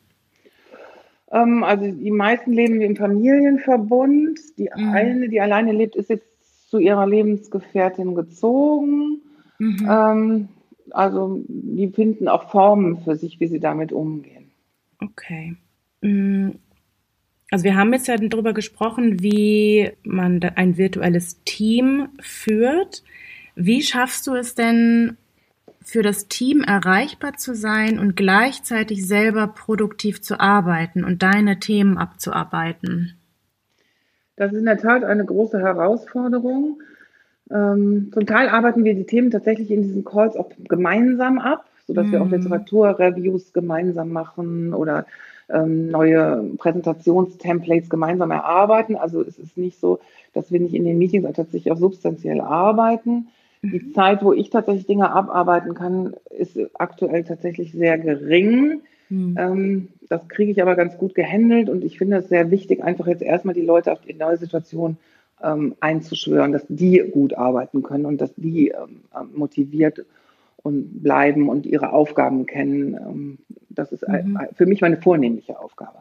Ähm, 1.31 1.65
also 1.65 1.85
die 1.91 2.11
meisten 2.11 2.53
leben 2.53 2.81
im 2.81 2.97
Familienverbund. 2.97 4.39
Die 4.59 4.71
Mhm. 4.75 4.89
eine, 4.93 5.29
die 5.29 5.41
alleine 5.41 5.73
lebt, 5.73 5.97
ist 5.97 6.11
jetzt 6.11 6.27
zu 6.75 6.81
ihrer 6.81 7.07
Lebensgefährtin 7.07 8.17
gezogen. 8.17 9.21
Mhm. 9.61 9.89
Ähm, 9.89 10.49
also 10.91 11.45
die 11.47 11.87
finden 11.87 12.27
auch 12.27 12.51
Formen 12.51 12.97
für 13.05 13.15
sich, 13.15 13.39
wie 13.39 13.47
sie 13.47 13.61
damit 13.61 13.93
umgehen. 13.93 14.51
Okay. 15.01 15.55
Mm, 16.01 16.51
Also 17.53 17.65
wir 17.65 17.77
haben 17.77 17.93
jetzt 17.93 18.09
ja 18.09 18.17
darüber 18.17 18.53
gesprochen, 18.53 19.23
wie 19.23 19.93
man 20.03 20.43
ein 20.43 20.77
virtuelles 20.77 21.45
Team 21.45 22.09
führt. 22.19 23.05
Wie 23.55 23.83
schaffst 23.83 24.27
du 24.27 24.35
es 24.35 24.57
denn, 24.57 25.17
für 25.81 26.03
das 26.03 26.27
Team 26.27 26.63
erreichbar 26.63 27.35
zu 27.35 27.55
sein 27.55 28.01
und 28.01 28.17
gleichzeitig 28.17 29.07
selber 29.07 29.47
produktiv 29.47 30.23
zu 30.23 30.41
arbeiten 30.41 31.05
und 31.05 31.23
deine 31.23 31.61
Themen 31.61 31.99
abzuarbeiten? 31.99 33.15
Das 34.37 34.53
ist 34.53 34.59
in 34.59 34.65
der 34.65 34.79
Tat 34.79 35.05
eine 35.05 35.25
große 35.25 35.61
Herausforderung. 35.61 36.83
Ähm, 37.51 38.11
zum 38.13 38.27
Teil 38.27 38.49
arbeiten 38.49 38.85
wir 38.85 38.95
die 38.95 39.05
Themen 39.05 39.31
tatsächlich 39.31 39.71
in 39.71 39.83
diesen 39.83 40.05
Calls 40.05 40.37
auch 40.37 40.51
gemeinsam 40.69 41.39
ab, 41.39 41.67
sodass 41.87 42.11
wir 42.11 42.23
auch 42.23 42.27
Mhm. 42.27 42.33
Literaturreviews 42.33 43.53
gemeinsam 43.53 44.11
machen 44.11 44.73
oder 44.73 45.07
ähm, 45.51 45.91
neue 45.91 46.43
Präsentationstemplates 46.57 47.91
gemeinsam 47.91 48.31
erarbeiten. 48.31 48.97
Also 48.97 49.21
es 49.21 49.39
ist 49.39 49.59
nicht 49.59 49.79
so, 49.79 50.01
dass 50.33 50.51
wir 50.51 50.61
nicht 50.61 50.75
in 50.75 50.85
den 50.85 50.99
Meetings 50.99 51.27
tatsächlich 51.35 51.71
auch 51.71 51.77
substanziell 51.77 52.41
arbeiten. 52.41 53.29
Die 53.63 53.93
Zeit, 53.93 54.23
wo 54.23 54.33
ich 54.33 54.51
tatsächlich 54.51 54.87
Dinge 54.87 55.11
abarbeiten 55.11 55.75
kann, 55.75 56.15
ist 56.31 56.59
aktuell 56.75 57.25
tatsächlich 57.25 57.73
sehr 57.73 57.99
gering. 57.99 58.83
Mhm. 59.15 59.89
Das 60.09 60.29
kriege 60.29 60.51
ich 60.51 60.61
aber 60.61 60.77
ganz 60.77 60.99
gut 60.99 61.15
gehandelt 61.15 61.69
und 61.69 61.85
ich 61.85 61.99
finde 61.99 62.19
es 62.19 62.29
sehr 62.29 62.51
wichtig, 62.51 62.83
einfach 62.83 63.07
jetzt 63.07 63.23
erstmal 63.23 63.55
die 63.55 63.63
Leute 63.63 63.93
auf 63.93 64.01
die 64.01 64.15
neue 64.15 64.37
Situation 64.37 64.97
ähm, 65.43 65.75
einzuschwören, 65.81 66.53
dass 66.53 66.65
die 66.69 66.99
gut 67.11 67.35
arbeiten 67.35 67.83
können 67.83 68.07
und 68.07 68.21
dass 68.21 68.35
die 68.35 68.69
ähm, 68.69 69.03
motiviert 69.35 70.05
und 70.63 71.03
bleiben 71.03 71.49
und 71.49 71.67
ihre 71.67 71.93
Aufgaben 71.93 72.47
kennen. 72.47 73.39
Das 73.69 73.93
ist 73.93 74.07
mhm. 74.09 74.39
für 74.55 74.67
mich 74.67 74.81
meine 74.81 74.97
vornehmliche 74.97 75.59
Aufgabe. 75.59 75.99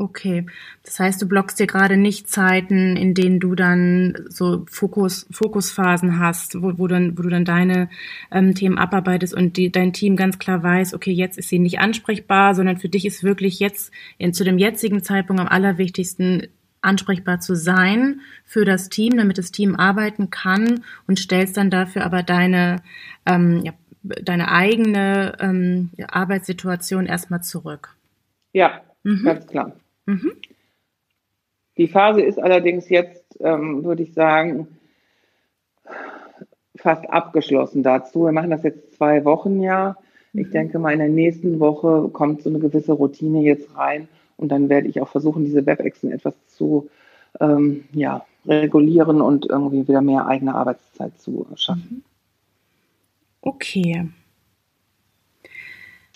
Okay, 0.00 0.46
das 0.84 1.00
heißt, 1.00 1.20
du 1.20 1.26
blockst 1.26 1.58
dir 1.58 1.66
gerade 1.66 1.96
nicht 1.96 2.30
Zeiten, 2.30 2.96
in 2.96 3.14
denen 3.14 3.40
du 3.40 3.56
dann 3.56 4.14
so 4.28 4.64
Fokus, 4.70 5.26
Fokusphasen 5.32 6.20
hast, 6.20 6.62
wo, 6.62 6.78
wo, 6.78 6.86
dann, 6.86 7.18
wo 7.18 7.22
du 7.22 7.28
dann 7.30 7.44
deine 7.44 7.88
ähm, 8.30 8.54
Themen 8.54 8.78
abarbeitest 8.78 9.34
und 9.34 9.56
die, 9.56 9.72
dein 9.72 9.92
Team 9.92 10.14
ganz 10.14 10.38
klar 10.38 10.62
weiß, 10.62 10.94
okay, 10.94 11.10
jetzt 11.10 11.36
ist 11.36 11.48
sie 11.48 11.58
nicht 11.58 11.80
ansprechbar, 11.80 12.54
sondern 12.54 12.76
für 12.76 12.88
dich 12.88 13.06
ist 13.06 13.24
wirklich 13.24 13.58
jetzt 13.58 13.92
in, 14.18 14.32
zu 14.32 14.44
dem 14.44 14.56
jetzigen 14.56 15.02
Zeitpunkt 15.02 15.42
am 15.42 15.48
allerwichtigsten, 15.48 16.46
ansprechbar 16.80 17.40
zu 17.40 17.56
sein 17.56 18.20
für 18.44 18.64
das 18.64 18.90
Team, 18.90 19.16
damit 19.16 19.36
das 19.36 19.50
Team 19.50 19.74
arbeiten 19.74 20.30
kann 20.30 20.84
und 21.08 21.18
stellst 21.18 21.56
dann 21.56 21.70
dafür 21.70 22.04
aber 22.04 22.22
deine, 22.22 22.82
ähm, 23.26 23.62
ja, 23.64 23.72
deine 24.04 24.52
eigene 24.52 25.32
ähm, 25.40 25.90
Arbeitssituation 26.06 27.06
erstmal 27.06 27.42
zurück. 27.42 27.96
Ja, 28.52 28.82
mhm. 29.02 29.24
ganz 29.24 29.46
klar. 29.48 29.72
Mhm. 30.08 30.32
Die 31.76 31.86
Phase 31.86 32.22
ist 32.22 32.38
allerdings 32.38 32.88
jetzt, 32.88 33.38
ähm, 33.40 33.84
würde 33.84 34.02
ich 34.02 34.14
sagen, 34.14 34.78
fast 36.74 37.08
abgeschlossen 37.10 37.82
dazu. 37.82 38.24
Wir 38.24 38.32
machen 38.32 38.50
das 38.50 38.62
jetzt 38.62 38.94
zwei 38.94 39.26
Wochen 39.26 39.60
ja. 39.60 39.96
Ich 40.32 40.46
mhm. 40.48 40.52
denke 40.52 40.78
mal, 40.78 40.94
in 40.94 40.98
der 40.98 41.08
nächsten 41.08 41.60
Woche 41.60 42.08
kommt 42.08 42.42
so 42.42 42.48
eine 42.48 42.58
gewisse 42.58 42.92
Routine 42.92 43.42
jetzt 43.42 43.76
rein 43.76 44.08
und 44.38 44.48
dann 44.50 44.70
werde 44.70 44.88
ich 44.88 45.02
auch 45.02 45.08
versuchen, 45.08 45.44
diese 45.44 45.66
WebExen 45.66 46.10
etwas 46.10 46.34
zu 46.46 46.88
ähm, 47.38 47.84
ja, 47.92 48.24
regulieren 48.46 49.20
und 49.20 49.44
irgendwie 49.44 49.86
wieder 49.86 50.00
mehr 50.00 50.26
eigene 50.26 50.54
Arbeitszeit 50.54 51.20
zu 51.20 51.46
schaffen. 51.54 51.88
Mhm. 51.90 52.04
Okay. 53.42 54.08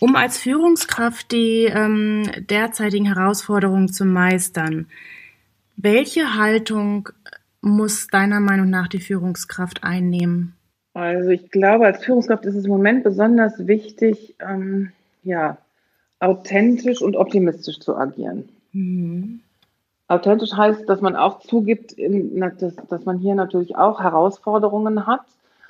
Um 0.02 0.16
als 0.16 0.36
Führungskraft 0.36 1.30
die 1.30 1.66
ähm, 1.66 2.24
derzeitigen 2.50 3.06
Herausforderungen 3.06 3.86
zu 3.86 4.04
meistern, 4.04 4.88
welche 5.76 6.34
Haltung 6.36 7.10
muss 7.60 8.08
deiner 8.08 8.40
Meinung 8.40 8.68
nach 8.68 8.88
die 8.88 8.98
Führungskraft 8.98 9.84
einnehmen? 9.84 10.56
Also 10.92 11.28
ich 11.28 11.52
glaube, 11.52 11.86
als 11.86 12.04
Führungskraft 12.04 12.44
ist 12.46 12.56
es 12.56 12.64
im 12.64 12.72
Moment 12.72 13.04
besonders 13.04 13.68
wichtig, 13.68 14.34
ähm, 14.40 14.90
ja, 15.22 15.58
authentisch 16.18 17.00
und 17.00 17.14
optimistisch 17.14 17.78
zu 17.78 17.96
agieren. 17.96 18.48
Mhm. 18.72 19.38
Authentisch 20.08 20.52
heißt, 20.52 20.88
dass 20.88 21.00
man 21.00 21.14
auch 21.14 21.38
zugibt, 21.38 21.94
dass, 21.96 22.74
dass 22.74 23.04
man 23.04 23.18
hier 23.18 23.36
natürlich 23.36 23.76
auch 23.76 24.00
Herausforderungen 24.00 25.06
hat 25.06 25.22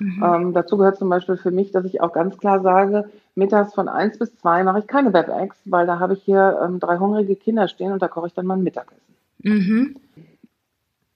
Mhm. 0.03 0.23
Ähm, 0.23 0.53
dazu 0.53 0.75
gehört 0.77 0.97
zum 0.97 1.07
Beispiel 1.07 1.37
für 1.37 1.51
mich, 1.51 1.71
dass 1.71 1.85
ich 1.85 2.01
auch 2.01 2.11
ganz 2.11 2.37
klar 2.37 2.61
sage, 2.61 3.09
mittags 3.35 3.73
von 3.73 3.87
1 3.87 4.19
bis 4.19 4.35
2 4.37 4.63
mache 4.65 4.79
ich 4.79 4.87
keine 4.87 5.13
WebEx, 5.13 5.55
weil 5.63 5.87
da 5.87 5.99
habe 5.99 6.13
ich 6.13 6.23
hier 6.23 6.59
ähm, 6.61 6.81
drei 6.81 6.97
hungrige 6.97 7.37
Kinder 7.37 7.69
stehen 7.69 7.93
und 7.93 8.01
da 8.01 8.09
koche 8.09 8.27
ich 8.27 8.33
dann 8.33 8.45
mein 8.45 8.63
Mittagessen. 8.63 9.15
Mhm. 9.39 9.95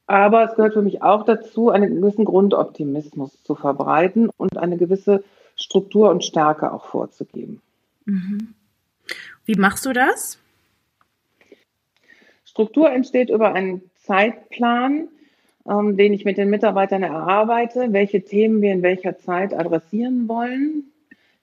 Aber 0.06 0.46
es 0.46 0.56
gehört 0.56 0.74
für 0.74 0.82
mich 0.82 1.02
auch 1.02 1.26
dazu, 1.26 1.70
einen 1.70 2.00
gewissen 2.00 2.24
Grundoptimismus 2.24 3.44
zu 3.44 3.56
verbreiten 3.56 4.30
und 4.38 4.58
eine 4.58 4.78
gewisse 4.78 5.22
Struktur 5.58 6.10
und 6.10 6.24
Stärke 6.24 6.72
auch 6.72 6.86
vorzugeben. 6.86 7.62
Mhm. 8.06 8.54
Wie 9.44 9.56
machst 9.56 9.86
du 9.86 9.92
das? 9.92 10.40
Struktur 12.46 12.90
entsteht 12.90 13.30
über 13.30 13.54
einen 13.54 13.82
Zeitplan, 13.96 15.10
ähm, 15.70 15.98
den 15.98 16.14
ich 16.14 16.26
mit 16.26 16.38
den 16.38 16.50
Mitarbeitern 16.50 17.04
erarbeite, 17.04 17.88
welche 17.92 18.24
Themen 18.24 18.62
wir 18.62 18.72
in 18.72 18.82
welcher 18.82 19.18
Zeit 19.18 19.54
adressieren 19.54 20.28
wollen. 20.28 20.86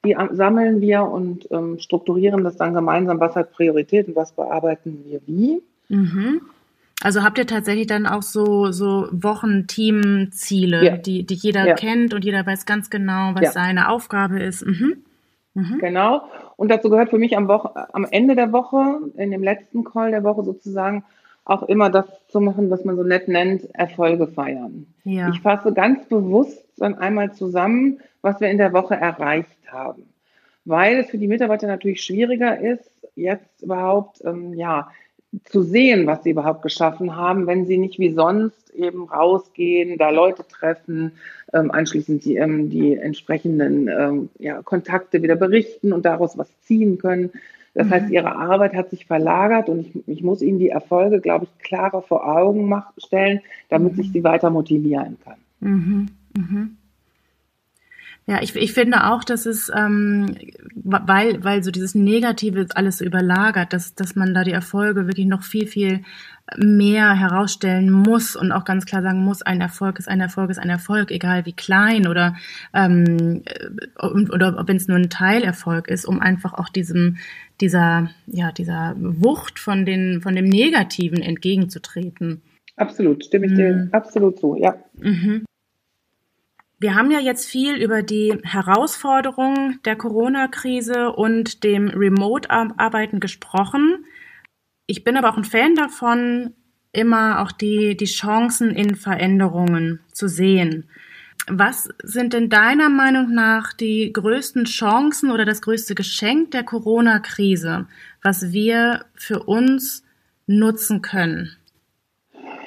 Die 0.05 0.17
sammeln 0.33 0.81
wir 0.81 1.03
und 1.03 1.51
ähm, 1.51 1.79
strukturieren 1.79 2.45
das 2.45 2.57
dann 2.57 2.75
gemeinsam, 2.75 3.21
was 3.21 3.37
hat 3.37 3.53
Priorität 3.53 4.09
und 4.09 4.17
was 4.17 4.33
bearbeiten 4.33 5.05
wir 5.07 5.21
wie. 5.27 5.63
Mhm. 5.89 6.43
Also 7.03 7.23
habt 7.23 7.39
ihr 7.39 7.47
tatsächlich 7.47 7.87
dann 7.87 8.07
auch 8.07 8.23
so, 8.23 8.71
so 8.71 9.09
Wochenteamziele, 9.11 10.85
ja. 10.85 10.97
die, 10.97 11.25
die 11.25 11.35
jeder 11.35 11.67
ja. 11.67 11.75
kennt 11.75 12.15
und 12.15 12.25
jeder 12.25 12.47
weiß 12.47 12.67
ganz 12.67 12.91
genau, 12.91 13.35
was 13.35 13.43
ja. 13.43 13.53
seine 13.53 13.89
Aufgabe 13.89 14.43
ist. 14.43 14.65
Mhm. 14.65 15.05
Mhm. 15.55 15.79
Genau. 15.81 16.23
Und 16.57 16.71
dazu 16.71 16.91
gehört 16.91 17.11
für 17.11 17.19
mich 17.19 17.37
am, 17.37 17.49
Woche, 17.49 17.93
am 17.95 18.07
Ende 18.11 18.35
der 18.35 18.53
Woche, 18.53 19.01
in 19.17 19.31
dem 19.31 19.43
letzten 19.43 19.85
Call 19.85 20.11
der 20.11 20.25
Woche 20.25 20.45
sozusagen, 20.45 21.05
auch 21.45 21.63
immer 21.65 21.91
das 21.91 22.07
zu 22.29 22.41
machen, 22.41 22.71
was 22.71 22.85
man 22.85 22.97
so 22.97 23.03
nett 23.03 23.29
nennt, 23.29 23.75
Erfolge 23.75 24.27
feiern. 24.27 24.87
Ja. 25.05 25.31
Ich 25.31 25.41
fasse 25.41 25.73
ganz 25.73 26.07
bewusst 26.07 26.65
dann 26.79 26.95
einmal 26.95 27.33
zusammen, 27.33 28.01
was 28.23 28.41
wir 28.41 28.49
in 28.49 28.59
der 28.59 28.73
Woche 28.73 28.95
erreicht 28.95 29.59
haben. 29.71 30.05
Weil 30.65 30.97
es 30.97 31.11
für 31.11 31.19
die 31.19 31.29
Mitarbeiter 31.29 31.67
natürlich 31.67 32.03
schwieriger 32.03 32.59
ist, 32.59 32.91
jetzt 33.15 33.63
überhaupt, 33.63 34.25
ähm, 34.25 34.55
ja, 34.55 34.91
zu 35.45 35.63
sehen, 35.63 36.07
was 36.07 36.23
sie 36.23 36.31
überhaupt 36.31 36.63
geschaffen 36.63 37.17
haben, 37.17 37.47
wenn 37.47 37.67
sie 37.67 37.77
nicht 37.77 37.99
wie 37.99 38.13
sonst 38.13 38.71
eben 38.71 39.05
rausgehen, 39.05 39.99
da 39.99 40.11
Leute 40.11 40.47
treffen, 40.47 41.13
ähm, 41.53 41.71
anschließend 41.71 42.25
die, 42.25 42.37
ähm, 42.37 42.71
die 42.71 42.95
entsprechenden 42.95 43.89
ähm, 43.89 44.29
ja, 44.39 44.63
Kontakte 44.63 45.23
wieder 45.23 45.37
berichten 45.37 45.93
und 45.93 46.05
daraus 46.05 46.39
was 46.39 46.49
ziehen 46.63 46.99
können. 46.99 47.31
Das 47.75 47.89
mhm. 47.89 47.91
heißt, 47.91 48.11
ihre 48.11 48.37
Arbeit 48.37 48.75
hat 48.75 48.91
sich 48.91 49.07
verlagert 49.07 49.69
und 49.69 49.81
ich, 49.81 50.09
ich 50.09 50.23
muss 50.23 50.43
ihnen 50.43 50.59
die 50.59 50.69
Erfolge, 50.69 51.21
glaube 51.21 51.45
ich, 51.47 51.59
klarer 51.65 52.03
vor 52.03 52.27
Augen 52.27 52.69
mach, 52.69 52.93
stellen, 52.97 53.41
damit 53.69 53.95
mhm. 53.95 54.01
ich 54.01 54.13
sie 54.13 54.25
weiter 54.25 54.51
motivieren 54.51 55.19
kann. 55.25 55.37
Mhm. 55.61 56.07
Ja, 58.27 58.41
ich, 58.41 58.57
ich 58.57 58.73
finde 58.73 59.05
auch, 59.11 59.23
dass 59.23 59.45
es, 59.45 59.71
ähm, 59.75 60.35
weil, 60.75 61.45
weil 61.45 61.63
so 61.63 61.71
dieses 61.71 61.95
Negative 61.95 62.67
alles 62.75 62.99
so 62.99 63.05
überlagert, 63.05 63.75
dass, 63.75 63.95
dass 63.95 64.17
man 64.17 64.33
da 64.33 64.45
die 64.45 64.53
Erfolge 64.53 65.07
wirklich 65.07 65.27
noch 65.27 65.43
viel, 65.43 65.67
viel 65.67 66.01
mehr 66.57 67.19
herausstellen 67.19 67.91
muss 67.91 68.35
und 68.37 68.53
auch 68.53 68.65
ganz 68.65 68.87
klar 68.87 69.03
sagen 69.03 69.25
muss, 69.25 69.43
ein 69.43 69.61
Erfolg 69.61 69.99
ist 69.99 70.09
ein 70.09 70.21
Erfolg 70.21 70.51
ist 70.51 70.59
ein 70.59 70.69
Erfolg, 70.69 71.11
egal 71.11 71.47
wie 71.47 71.53
klein 71.53 72.07
oder, 72.07 72.37
ähm, 72.73 73.43
oder 74.01 74.65
wenn 74.67 74.77
es 74.77 74.89
nur 74.89 74.99
ein 74.99 75.11
Teilerfolg 75.11 75.89
ist, 75.89 76.07
um 76.07 76.21
einfach 76.21 76.55
auch 76.55 76.69
diesem, 76.69 77.17
dieser, 77.61 78.11
ja, 78.27 78.53
dieser 78.53 78.95
Wucht 78.99 79.59
von, 79.59 79.85
den, 79.85 80.21
von 80.23 80.35
dem 80.35 80.47
Negativen 80.47 81.23
entgegenzutreten. 81.23 82.43
Absolut, 82.77 83.25
stimme 83.25 83.47
ich 83.47 83.53
mhm. 83.53 83.57
dir 83.57 83.89
absolut 83.93 84.39
zu, 84.39 84.57
ja. 84.57 84.77
Mhm. 84.99 85.45
Wir 86.79 86.95
haben 86.95 87.11
ja 87.11 87.21
jetzt 87.21 87.47
viel 87.47 87.77
über 87.77 88.03
die 88.03 88.39
Herausforderungen 88.43 89.81
der 89.85 89.97
Corona-Krise 89.97 91.13
und 91.13 91.65
dem 91.65 91.89
Remote-Arbeiten 91.89 93.21
gesprochen. 93.21 94.05
Ich 94.87 95.05
bin 95.05 95.17
aber 95.17 95.31
auch 95.31 95.37
ein 95.37 95.45
Fan 95.45 95.77
davon, 95.77 96.55
immer 96.93 97.41
auch 97.41 97.53
die, 97.53 97.97
die 97.97 98.05
Chancen 98.07 98.71
in 98.71 98.97
Veränderungen 98.97 100.01
zu 100.13 100.29
sehen. 100.29 100.89
Was 101.47 101.89
sind 102.03 102.33
denn 102.33 102.49
deiner 102.49 102.89
Meinung 102.89 103.35
nach 103.35 103.73
die 103.75 104.13
größten 104.13 104.65
Chancen 104.65 105.31
oder 105.31 105.45
das 105.45 105.61
größte 105.61 105.95
Geschenk 105.95 106.53
der 106.53 106.65
Corona-Krise, 106.65 107.87
was 108.23 108.53
wir 108.53 109.05
für 109.15 109.41
uns 109.41 110.05
nutzen 110.47 111.03
können? 111.03 111.57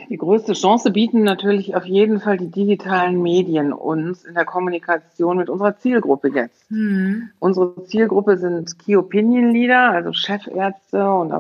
Die 0.10 0.18
größte 0.18 0.54
Chance 0.54 0.92
bieten 0.92 1.24
natürlich 1.24 1.76
auf 1.76 1.86
jeden 1.86 2.22
Fall 2.22 2.38
die 2.38 2.50
digitalen 2.50 3.22
Medien 3.22 3.74
uns 3.74 4.24
in 4.24 4.36
der 4.36 4.46
Kommunikation 4.46 5.38
mit 5.38 5.50
unserer 5.50 5.78
Zielgruppe 5.78 6.30
jetzt. 6.30 6.72
Mhm. 6.72 7.30
Unsere 7.40 7.84
Zielgruppe 7.86 8.38
sind 8.38 8.80
Key 8.80 8.96
Opinion 8.96 9.52
Leader, 9.52 9.92
also 9.92 10.14
Chefärzte 10.14 11.10
und 11.12 11.34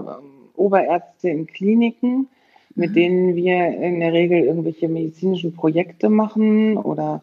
Oberärzte 0.55 1.29
in 1.29 1.47
Kliniken, 1.47 2.27
mit 2.75 2.91
mhm. 2.91 2.93
denen 2.93 3.35
wir 3.35 3.67
in 3.67 3.99
der 4.01 4.11
Regel 4.11 4.39
irgendwelche 4.39 4.89
medizinischen 4.89 5.53
Projekte 5.55 6.09
machen 6.09 6.77
oder 6.77 7.21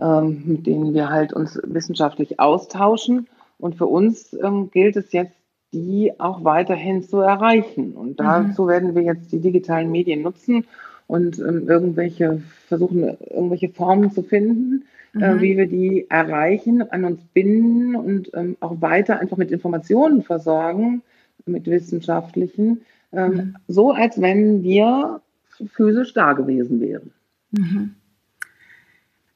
ähm, 0.00 0.42
mit 0.46 0.66
denen 0.66 0.94
wir 0.94 1.10
halt 1.10 1.34
uns 1.34 1.60
wissenschaftlich 1.62 2.40
austauschen. 2.40 3.28
Und 3.58 3.76
für 3.76 3.86
uns 3.86 4.34
ähm, 4.42 4.70
gilt 4.70 4.96
es 4.96 5.12
jetzt 5.12 5.34
die 5.72 6.12
auch 6.18 6.44
weiterhin 6.44 7.02
zu 7.02 7.18
erreichen. 7.18 7.92
Und 7.92 8.20
dazu 8.20 8.64
mhm. 8.64 8.68
werden 8.68 8.94
wir 8.94 9.02
jetzt 9.02 9.32
die 9.32 9.40
digitalen 9.40 9.90
Medien 9.90 10.22
nutzen 10.22 10.66
und 11.06 11.38
ähm, 11.38 11.68
irgendwelche 11.68 12.42
versuchen, 12.66 13.16
irgendwelche 13.30 13.68
Formen 13.68 14.10
zu 14.12 14.22
finden, 14.22 14.84
äh, 15.14 15.18
mhm. 15.18 15.22
äh, 15.22 15.40
wie 15.40 15.56
wir 15.56 15.66
die 15.66 16.06
erreichen, 16.08 16.82
an 16.90 17.04
uns 17.04 17.20
binden 17.32 17.96
und 17.96 18.30
ähm, 18.34 18.56
auch 18.60 18.80
weiter 18.80 19.18
einfach 19.18 19.36
mit 19.36 19.50
Informationen 19.50 20.22
versorgen, 20.22 21.02
mit 21.46 21.66
wissenschaftlichen, 21.66 22.82
ähm, 23.12 23.32
mhm. 23.32 23.56
so 23.66 23.92
als 23.92 24.20
wenn 24.20 24.62
wir 24.62 25.20
physisch 25.72 26.14
da 26.14 26.32
gewesen 26.32 26.80
wären. 26.80 27.12
Mhm. 27.52 27.94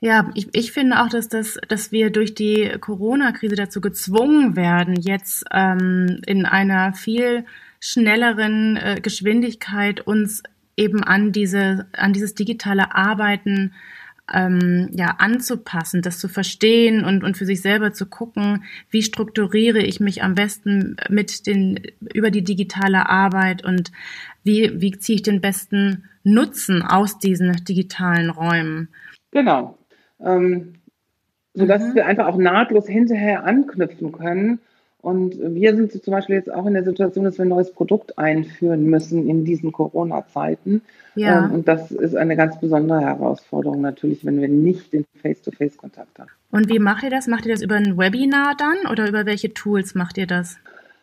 Ja, 0.05 0.31
ich, 0.35 0.49
ich 0.53 0.73
finde 0.73 1.01
auch, 1.01 1.09
dass, 1.09 1.31
das, 1.31 1.59
dass 1.67 1.91
wir 1.91 2.11
durch 2.11 2.35
die 2.35 2.71
Corona-Krise 2.79 3.57
dazu 3.57 3.81
gezwungen 3.81 4.55
werden, 4.55 4.97
jetzt 5.01 5.47
ähm, 5.51 6.21
in 6.27 6.45
einer 6.45 6.93
viel 6.93 7.47
schnelleren 7.81 8.77
äh, 8.77 9.01
Geschwindigkeit 9.01 10.07
uns 10.07 10.43
eben 10.77 11.03
an 11.03 11.33
diese 11.33 11.87
an 11.93 12.13
dieses 12.13 12.35
digitale 12.35 12.95
Arbeiten 12.95 13.73
ähm, 14.31 14.91
ja 14.93 15.17
anzupassen, 15.21 16.03
das 16.03 16.19
zu 16.19 16.29
verstehen 16.29 17.03
und 17.03 17.25
und 17.25 17.39
für 17.39 17.47
sich 17.47 17.63
selber 17.63 17.95
zu 17.95 18.05
gucken, 18.05 18.65
wie 18.91 19.03
strukturiere 19.03 19.81
ich 19.81 20.01
mich 20.01 20.23
am 20.23 20.35
besten 20.35 20.97
mit 21.09 21.47
den 21.47 21.81
über 22.13 22.31
die 22.31 22.45
digitale 22.45 23.09
Arbeit 23.09 23.65
und 23.65 23.91
wie 24.43 24.71
wie 24.83 24.99
ziehe 24.99 25.17
ich 25.17 25.23
den 25.23 25.41
besten 25.41 26.05
Nutzen 26.25 26.83
aus 26.83 27.19
diesen 27.19 27.53
digitalen 27.65 28.29
Räumen. 28.29 28.89
Genau 29.31 29.79
ähm, 30.21 30.75
sodass 31.55 31.83
mhm. 31.83 31.95
wir 31.95 32.07
einfach 32.07 32.27
auch 32.27 32.37
nahtlos 32.37 32.87
hinterher 32.87 33.45
anknüpfen 33.45 34.13
können. 34.13 34.61
Und 35.01 35.37
wir 35.39 35.77
sind 35.77 35.93
zum 35.93 36.13
Beispiel 36.13 36.37
jetzt 36.37 36.51
auch 36.51 36.65
in 36.65 36.73
der 36.73 36.83
Situation, 36.83 37.27
dass 37.27 37.37
wir 37.37 37.45
ein 37.45 37.49
neues 37.49 37.71
Produkt 37.71 38.19
einführen 38.19 38.85
müssen 38.87 39.29
in 39.29 39.45
diesen 39.45 39.71
Corona-Zeiten. 39.71 40.81
Ja. 41.15 41.45
Ähm, 41.45 41.53
und 41.53 41.69
das 41.69 41.93
ist 41.93 42.17
eine 42.17 42.37
ganz 42.37 42.59
besondere 42.59 43.03
Herausforderung 43.03 43.83
natürlich, 43.83 44.25
wenn 44.25 44.41
wir 44.41 44.49
nicht 44.49 44.95
den 44.95 45.05
Face-to-Face-Kontakt 45.21 46.19
haben. 46.19 46.31
Und 46.51 46.71
wie 46.71 46.79
macht 46.79 47.03
ihr 47.03 47.11
das? 47.11 47.27
Macht 47.27 47.45
ihr 47.45 47.53
das 47.53 47.63
über 47.63 47.75
ein 47.75 47.99
Webinar 47.99 48.55
dann 48.57 48.91
oder 48.91 49.07
über 49.07 49.27
welche 49.27 49.53
Tools 49.53 49.95
macht 49.95 50.17
ihr 50.17 50.27
das? 50.27 50.57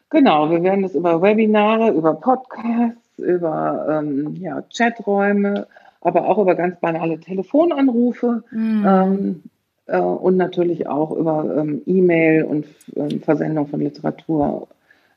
Genau, 0.10 0.50
wir 0.50 0.63
werden 0.63 0.82
das 0.82 0.96
über 0.96 1.22
Webinare, 1.22 1.91
über 1.91 2.15
Podcasts, 2.15 3.18
über 3.18 4.01
ähm, 4.01 4.36
ja, 4.36 4.63
Chaträume, 4.75 5.68
aber 6.01 6.27
auch 6.27 6.39
über 6.39 6.55
ganz 6.55 6.79
banale 6.79 7.20
Telefonanrufe 7.20 8.43
mhm. 8.51 8.86
ähm, 8.86 9.43
äh, 9.86 10.00
und 10.00 10.38
natürlich 10.38 10.88
auch 10.88 11.12
über 11.12 11.58
ähm, 11.58 11.81
E-Mail 11.86 12.43
und 12.43 12.65
ähm, 12.96 13.22
Versendung 13.22 13.67
von 13.67 13.79
Literatur 13.79 14.67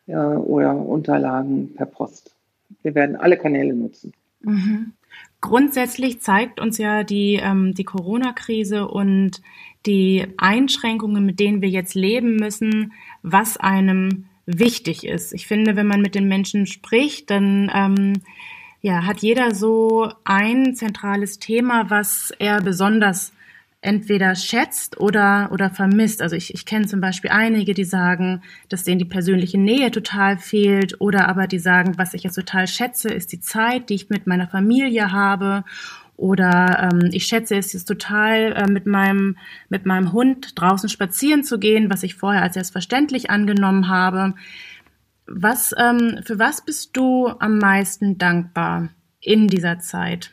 äh, 0.06 0.14
oder 0.14 0.76
Unterlagen 0.76 1.74
per 1.74 1.86
Post. 1.86 2.34
Wir 2.82 2.94
werden 2.94 3.16
alle 3.16 3.36
Kanäle 3.36 3.74
nutzen. 3.74 4.12
Mhm. 4.42 4.92
Grundsätzlich 5.40 6.20
zeigt 6.20 6.60
uns 6.60 6.78
ja 6.78 7.02
die, 7.02 7.40
ähm, 7.42 7.74
die 7.74 7.84
Corona-Krise 7.84 8.88
und 8.88 9.42
die 9.86 10.26
Einschränkungen, 10.38 11.24
mit 11.24 11.40
denen 11.40 11.60
wir 11.60 11.68
jetzt 11.68 11.94
leben 11.94 12.36
müssen, 12.36 12.92
was 13.22 13.56
einem 13.56 14.26
wichtig 14.46 15.06
ist. 15.06 15.32
Ich 15.32 15.46
finde, 15.46 15.76
wenn 15.76 15.86
man 15.86 16.00
mit 16.00 16.14
den 16.14 16.28
Menschen 16.28 16.66
spricht, 16.66 17.30
dann 17.30 17.70
ähm, 17.74 18.14
ja, 18.84 19.06
hat 19.06 19.20
jeder 19.20 19.54
so 19.54 20.12
ein 20.24 20.74
zentrales 20.74 21.38
Thema, 21.38 21.88
was 21.88 22.34
er 22.38 22.60
besonders 22.60 23.32
entweder 23.80 24.34
schätzt 24.34 25.00
oder, 25.00 25.48
oder 25.52 25.70
vermisst. 25.70 26.20
Also 26.20 26.36
ich, 26.36 26.52
ich 26.52 26.66
kenne 26.66 26.86
zum 26.86 27.00
Beispiel 27.00 27.30
einige, 27.30 27.72
die 27.72 27.84
sagen, 27.84 28.42
dass 28.68 28.84
denen 28.84 28.98
die 28.98 29.06
persönliche 29.06 29.56
Nähe 29.56 29.90
total 29.90 30.36
fehlt 30.36 31.00
oder 31.00 31.28
aber 31.28 31.46
die 31.46 31.60
sagen, 31.60 31.96
was 31.96 32.12
ich 32.12 32.24
jetzt 32.24 32.34
total 32.34 32.66
schätze, 32.66 33.08
ist 33.08 33.32
die 33.32 33.40
Zeit, 33.40 33.88
die 33.88 33.94
ich 33.94 34.10
mit 34.10 34.26
meiner 34.26 34.48
Familie 34.48 35.12
habe 35.12 35.64
oder 36.18 36.90
ähm, 36.92 37.08
ich 37.12 37.24
schätze 37.24 37.56
es 37.56 37.72
jetzt 37.72 37.86
total, 37.86 38.52
äh, 38.52 38.70
mit, 38.70 38.84
meinem, 38.84 39.38
mit 39.70 39.86
meinem 39.86 40.12
Hund 40.12 40.60
draußen 40.60 40.90
spazieren 40.90 41.42
zu 41.42 41.58
gehen, 41.58 41.90
was 41.90 42.02
ich 42.02 42.16
vorher 42.16 42.42
als 42.42 42.54
selbstverständlich 42.54 43.30
angenommen 43.30 43.88
habe. 43.88 44.34
Was, 45.26 45.74
ähm, 45.78 46.20
für 46.24 46.38
was 46.38 46.64
bist 46.64 46.96
du 46.96 47.26
am 47.26 47.58
meisten 47.58 48.18
dankbar 48.18 48.90
in 49.20 49.48
dieser 49.48 49.78
Zeit? 49.78 50.32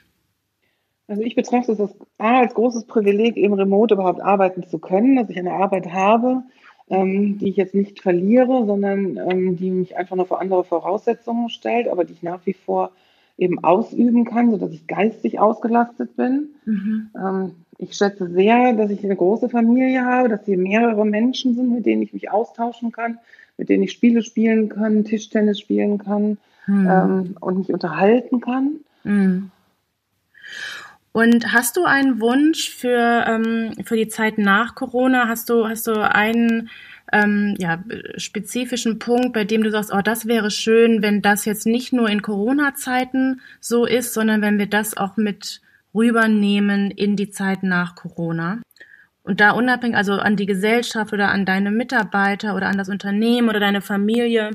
Also 1.07 1.23
ich 1.23 1.35
betrachte 1.35 1.73
es 1.73 1.79
als, 1.79 1.93
als 2.17 2.53
großes 2.53 2.85
Privileg, 2.85 3.35
im 3.37 3.53
Remote 3.53 3.93
überhaupt 3.93 4.21
arbeiten 4.21 4.63
zu 4.63 4.79
können, 4.79 5.15
dass 5.15 5.29
ich 5.29 5.37
eine 5.37 5.53
Arbeit 5.53 5.91
habe, 5.91 6.43
ähm, 6.89 7.37
die 7.37 7.49
ich 7.49 7.57
jetzt 7.57 7.75
nicht 7.75 8.01
verliere, 8.01 8.65
sondern 8.65 9.17
ähm, 9.17 9.57
die 9.57 9.71
mich 9.71 9.97
einfach 9.97 10.15
nur 10.15 10.25
vor 10.25 10.41
andere 10.41 10.63
Voraussetzungen 10.63 11.49
stellt, 11.49 11.87
aber 11.87 12.05
die 12.05 12.13
ich 12.13 12.23
nach 12.23 12.45
wie 12.45 12.53
vor 12.53 12.91
eben 13.37 13.63
ausüben 13.63 14.23
kann, 14.25 14.51
sodass 14.51 14.71
ich 14.71 14.87
geistig 14.87 15.39
ausgelastet 15.39 16.15
bin. 16.15 16.49
Mhm. 16.65 17.09
Ähm, 17.15 17.51
ich 17.81 17.95
schätze 17.95 18.29
sehr, 18.29 18.73
dass 18.73 18.91
ich 18.91 19.03
eine 19.03 19.15
große 19.15 19.49
Familie 19.49 20.05
habe, 20.05 20.29
dass 20.29 20.45
hier 20.45 20.57
mehrere 20.57 21.03
Menschen 21.03 21.55
sind, 21.55 21.73
mit 21.73 21.85
denen 21.85 22.03
ich 22.03 22.13
mich 22.13 22.29
austauschen 22.29 22.91
kann, 22.91 23.17
mit 23.57 23.69
denen 23.69 23.83
ich 23.83 23.91
Spiele 23.91 24.21
spielen 24.21 24.69
kann, 24.69 25.03
Tischtennis 25.03 25.59
spielen 25.59 25.97
kann 25.97 26.37
hm. 26.65 26.87
ähm, 26.87 27.37
und 27.39 27.57
mich 27.57 27.73
unterhalten 27.73 28.39
kann. 28.39 28.81
Hm. 29.03 29.49
Und 31.11 31.51
hast 31.51 31.75
du 31.75 31.83
einen 31.83 32.21
Wunsch 32.21 32.69
für, 32.69 33.25
ähm, 33.27 33.73
für 33.83 33.97
die 33.97 34.07
Zeit 34.07 34.37
nach 34.37 34.75
Corona? 34.75 35.27
Hast 35.27 35.49
du, 35.49 35.67
hast 35.67 35.87
du 35.87 35.93
einen 35.93 36.69
ähm, 37.11 37.55
ja, 37.57 37.83
spezifischen 38.15 38.99
Punkt, 38.99 39.33
bei 39.33 39.43
dem 39.43 39.63
du 39.63 39.71
sagst, 39.71 39.91
oh, 39.91 40.01
das 40.01 40.27
wäre 40.27 40.51
schön, 40.51 41.01
wenn 41.01 41.23
das 41.23 41.45
jetzt 41.45 41.65
nicht 41.65 41.93
nur 41.93 42.07
in 42.09 42.21
Corona-Zeiten 42.21 43.41
so 43.59 43.85
ist, 43.85 44.13
sondern 44.13 44.41
wenn 44.41 44.59
wir 44.59 44.67
das 44.67 44.95
auch 44.95 45.17
mit 45.17 45.61
rübernehmen 45.93 46.91
in 46.91 47.15
die 47.15 47.29
Zeit 47.29 47.63
nach 47.63 47.95
Corona? 47.95 48.61
Und 49.23 49.39
da 49.39 49.51
unabhängig, 49.51 49.95
also 49.95 50.13
an 50.13 50.35
die 50.35 50.45
Gesellschaft 50.45 51.13
oder 51.13 51.29
an 51.29 51.45
deine 51.45 51.71
Mitarbeiter 51.71 52.55
oder 52.55 52.67
an 52.67 52.77
das 52.77 52.89
Unternehmen 52.89 53.49
oder 53.49 53.59
deine 53.59 53.81
Familie? 53.81 54.51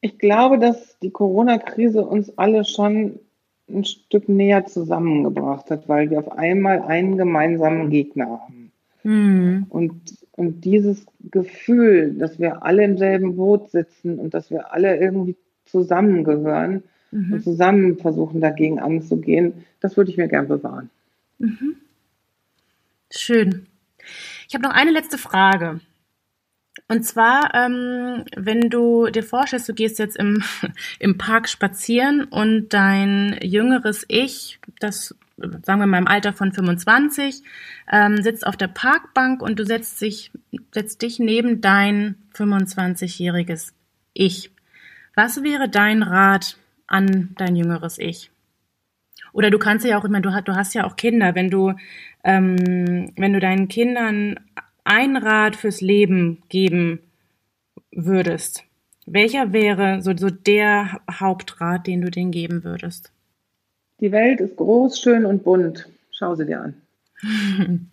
Ich 0.00 0.18
glaube, 0.18 0.58
dass 0.58 0.98
die 1.00 1.10
Corona-Krise 1.10 2.04
uns 2.04 2.36
alle 2.38 2.64
schon 2.64 3.18
ein 3.68 3.84
Stück 3.84 4.28
näher 4.28 4.66
zusammengebracht 4.66 5.70
hat, 5.70 5.88
weil 5.88 6.10
wir 6.10 6.18
auf 6.18 6.32
einmal 6.32 6.82
einen 6.82 7.16
gemeinsamen 7.16 7.90
Gegner 7.90 8.26
haben. 8.26 8.72
Mhm. 9.02 9.66
Und, 9.68 9.92
und 10.32 10.64
dieses 10.64 11.06
Gefühl, 11.30 12.14
dass 12.18 12.38
wir 12.38 12.62
alle 12.62 12.84
im 12.84 12.98
selben 12.98 13.36
Boot 13.36 13.70
sitzen 13.70 14.18
und 14.18 14.34
dass 14.34 14.50
wir 14.50 14.72
alle 14.72 14.96
irgendwie 14.96 15.36
zusammengehören 15.64 16.82
mhm. 17.12 17.34
und 17.34 17.44
zusammen 17.44 17.98
versuchen, 17.98 18.40
dagegen 18.40 18.80
anzugehen, 18.80 19.64
das 19.80 19.96
würde 19.96 20.10
ich 20.10 20.16
mir 20.16 20.28
gern 20.28 20.48
bewahren. 20.48 20.90
Mhm. 21.38 21.76
Schön. 23.10 23.66
Ich 24.48 24.54
habe 24.54 24.64
noch 24.64 24.74
eine 24.74 24.90
letzte 24.90 25.18
Frage. 25.18 25.80
Und 26.88 27.04
zwar, 27.04 27.54
ähm, 27.54 28.24
wenn 28.36 28.68
du 28.68 29.06
dir 29.08 29.22
vorstellst, 29.22 29.68
du 29.68 29.74
gehst 29.74 29.98
jetzt 29.98 30.16
im, 30.16 30.42
im 30.98 31.18
Park 31.18 31.48
spazieren 31.48 32.24
und 32.24 32.70
dein 32.70 33.38
jüngeres 33.42 34.04
Ich, 34.08 34.58
das 34.80 35.14
sagen 35.36 35.80
wir 35.80 35.86
mal 35.86 35.98
im 35.98 36.06
Alter 36.06 36.32
von 36.32 36.52
25, 36.52 37.42
ähm, 37.90 38.22
sitzt 38.22 38.46
auf 38.46 38.56
der 38.56 38.68
Parkbank 38.68 39.42
und 39.42 39.58
du 39.58 39.64
setzt, 39.64 39.98
sich, 39.98 40.30
setzt 40.72 41.02
dich 41.02 41.18
neben 41.18 41.60
dein 41.60 42.16
25-jähriges 42.34 43.72
Ich. 44.12 44.50
Was 45.14 45.42
wäre 45.42 45.68
dein 45.68 46.02
Rat 46.02 46.56
an 46.86 47.30
dein 47.36 47.56
jüngeres 47.56 47.98
Ich? 47.98 48.30
Oder 49.32 49.50
du 49.50 49.58
kannst 49.58 49.86
ja 49.86 49.98
auch, 49.98 50.04
ich 50.04 50.10
meine, 50.10 50.22
du, 50.22 50.42
du 50.44 50.54
hast 50.54 50.74
ja 50.74 50.84
auch 50.84 50.96
Kinder, 50.96 51.34
wenn 51.34 51.50
du, 51.50 51.72
ähm, 52.24 53.12
wenn 53.16 53.32
du 53.32 53.40
deinen 53.40 53.68
Kindern 53.68 54.38
ein 54.84 55.16
Rat 55.16 55.56
fürs 55.56 55.80
Leben 55.80 56.42
geben 56.48 57.00
würdest, 57.90 58.64
welcher 59.06 59.52
wäre 59.52 60.02
so, 60.02 60.16
so 60.16 60.30
der 60.30 61.00
Hauptrat, 61.10 61.86
den 61.86 62.02
du 62.02 62.10
denen 62.10 62.30
geben 62.30 62.64
würdest? 62.64 63.10
Die 64.00 64.12
Welt 64.12 64.40
ist 64.40 64.56
groß, 64.56 65.00
schön 65.00 65.24
und 65.24 65.44
bunt. 65.44 65.88
Schau 66.10 66.34
sie 66.34 66.46
dir 66.46 66.60
an. 66.60 66.74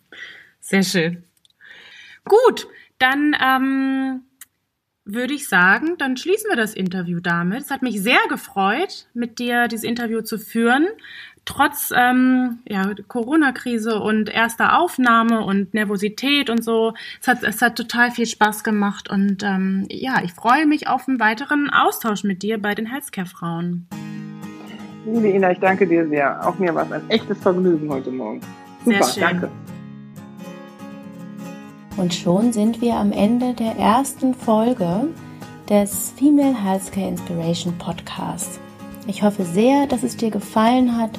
Sehr 0.60 0.82
schön. 0.82 1.24
Gut, 2.24 2.68
dann 2.98 3.34
ähm, 3.40 4.22
würde 5.14 5.34
ich 5.34 5.48
sagen, 5.48 5.96
dann 5.98 6.16
schließen 6.16 6.48
wir 6.48 6.56
das 6.56 6.74
Interview 6.74 7.20
damit. 7.20 7.62
Es 7.62 7.70
hat 7.70 7.82
mich 7.82 8.02
sehr 8.02 8.20
gefreut, 8.28 9.06
mit 9.14 9.38
dir 9.38 9.68
dieses 9.68 9.84
Interview 9.84 10.22
zu 10.22 10.38
führen. 10.38 10.86
Trotz 11.44 11.92
ähm, 11.96 12.58
ja, 12.68 12.92
Corona-Krise 13.08 14.00
und 14.00 14.28
erster 14.28 14.78
Aufnahme 14.78 15.42
und 15.44 15.74
Nervosität 15.74 16.50
und 16.50 16.62
so. 16.62 16.94
Es 17.20 17.28
hat, 17.28 17.42
es 17.42 17.62
hat 17.62 17.76
total 17.76 18.10
viel 18.10 18.26
Spaß 18.26 18.62
gemacht 18.62 19.10
und 19.10 19.42
ähm, 19.42 19.86
ja, 19.88 20.22
ich 20.22 20.32
freue 20.32 20.66
mich 20.66 20.86
auf 20.86 21.08
einen 21.08 21.18
weiteren 21.18 21.70
Austausch 21.70 22.24
mit 22.24 22.42
dir 22.42 22.60
bei 22.60 22.74
den 22.74 22.86
Healthcare-Frauen. 22.86 23.86
Liebe 25.06 25.28
Ina, 25.28 25.52
ich 25.52 25.58
danke 25.58 25.86
dir 25.86 26.06
sehr. 26.08 26.46
Auch 26.46 26.58
mir 26.58 26.74
war 26.74 26.84
es 26.84 26.92
ein 26.92 27.08
echtes 27.08 27.38
Vergnügen 27.38 27.88
heute 27.88 28.10
Morgen. 28.10 28.40
Super, 28.84 29.02
sehr 29.02 29.12
schön. 29.12 29.22
danke. 29.22 29.50
Und 31.96 32.14
schon 32.14 32.52
sind 32.52 32.80
wir 32.80 32.94
am 32.94 33.12
Ende 33.12 33.54
der 33.54 33.76
ersten 33.76 34.34
Folge 34.34 35.08
des 35.68 36.12
Female 36.16 36.54
Healthcare 36.54 37.08
Inspiration 37.08 37.76
Podcast. 37.78 38.60
Ich 39.06 39.22
hoffe 39.22 39.44
sehr, 39.44 39.86
dass 39.86 40.02
es 40.02 40.16
dir 40.16 40.30
gefallen 40.30 40.96
hat 40.96 41.10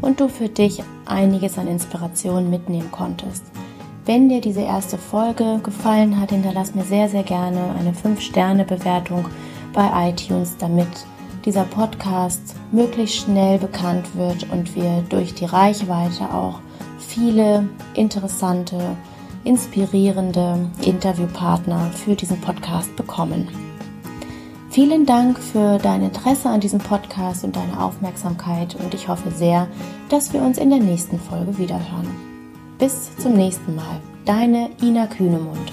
und 0.00 0.20
du 0.20 0.28
für 0.28 0.48
dich 0.48 0.82
einiges 1.06 1.58
an 1.58 1.66
Inspiration 1.66 2.50
mitnehmen 2.50 2.90
konntest. 2.90 3.44
Wenn 4.04 4.28
dir 4.28 4.40
diese 4.40 4.62
erste 4.62 4.96
Folge 4.96 5.60
gefallen 5.62 6.18
hat, 6.20 6.30
hinterlass 6.30 6.74
mir 6.74 6.84
sehr, 6.84 7.08
sehr 7.08 7.24
gerne 7.24 7.74
eine 7.78 7.92
5-Sterne-Bewertung 7.92 9.26
bei 9.72 10.10
iTunes, 10.10 10.56
damit 10.58 10.88
dieser 11.44 11.64
Podcast 11.64 12.54
möglichst 12.72 13.16
schnell 13.16 13.58
bekannt 13.58 14.16
wird 14.16 14.50
und 14.50 14.74
wir 14.74 15.04
durch 15.08 15.34
die 15.34 15.44
Reichweite 15.44 16.32
auch 16.32 16.60
viele 16.98 17.68
interessante, 17.94 18.78
inspirierende 19.48 20.68
Interviewpartner 20.82 21.90
für 21.92 22.14
diesen 22.14 22.38
Podcast 22.40 22.94
bekommen. 22.96 23.48
Vielen 24.70 25.06
Dank 25.06 25.38
für 25.38 25.78
dein 25.78 26.02
Interesse 26.02 26.50
an 26.50 26.60
diesem 26.60 26.78
Podcast 26.78 27.44
und 27.44 27.56
deine 27.56 27.82
Aufmerksamkeit 27.82 28.76
und 28.76 28.92
ich 28.92 29.08
hoffe 29.08 29.30
sehr, 29.30 29.66
dass 30.10 30.34
wir 30.34 30.42
uns 30.42 30.58
in 30.58 30.68
der 30.68 30.80
nächsten 30.80 31.18
Folge 31.18 31.56
wiederhören. 31.56 32.10
Bis 32.78 33.16
zum 33.16 33.32
nächsten 33.32 33.74
Mal. 33.74 34.00
Deine 34.26 34.68
Ina 34.82 35.06
Kühnemund. 35.06 35.72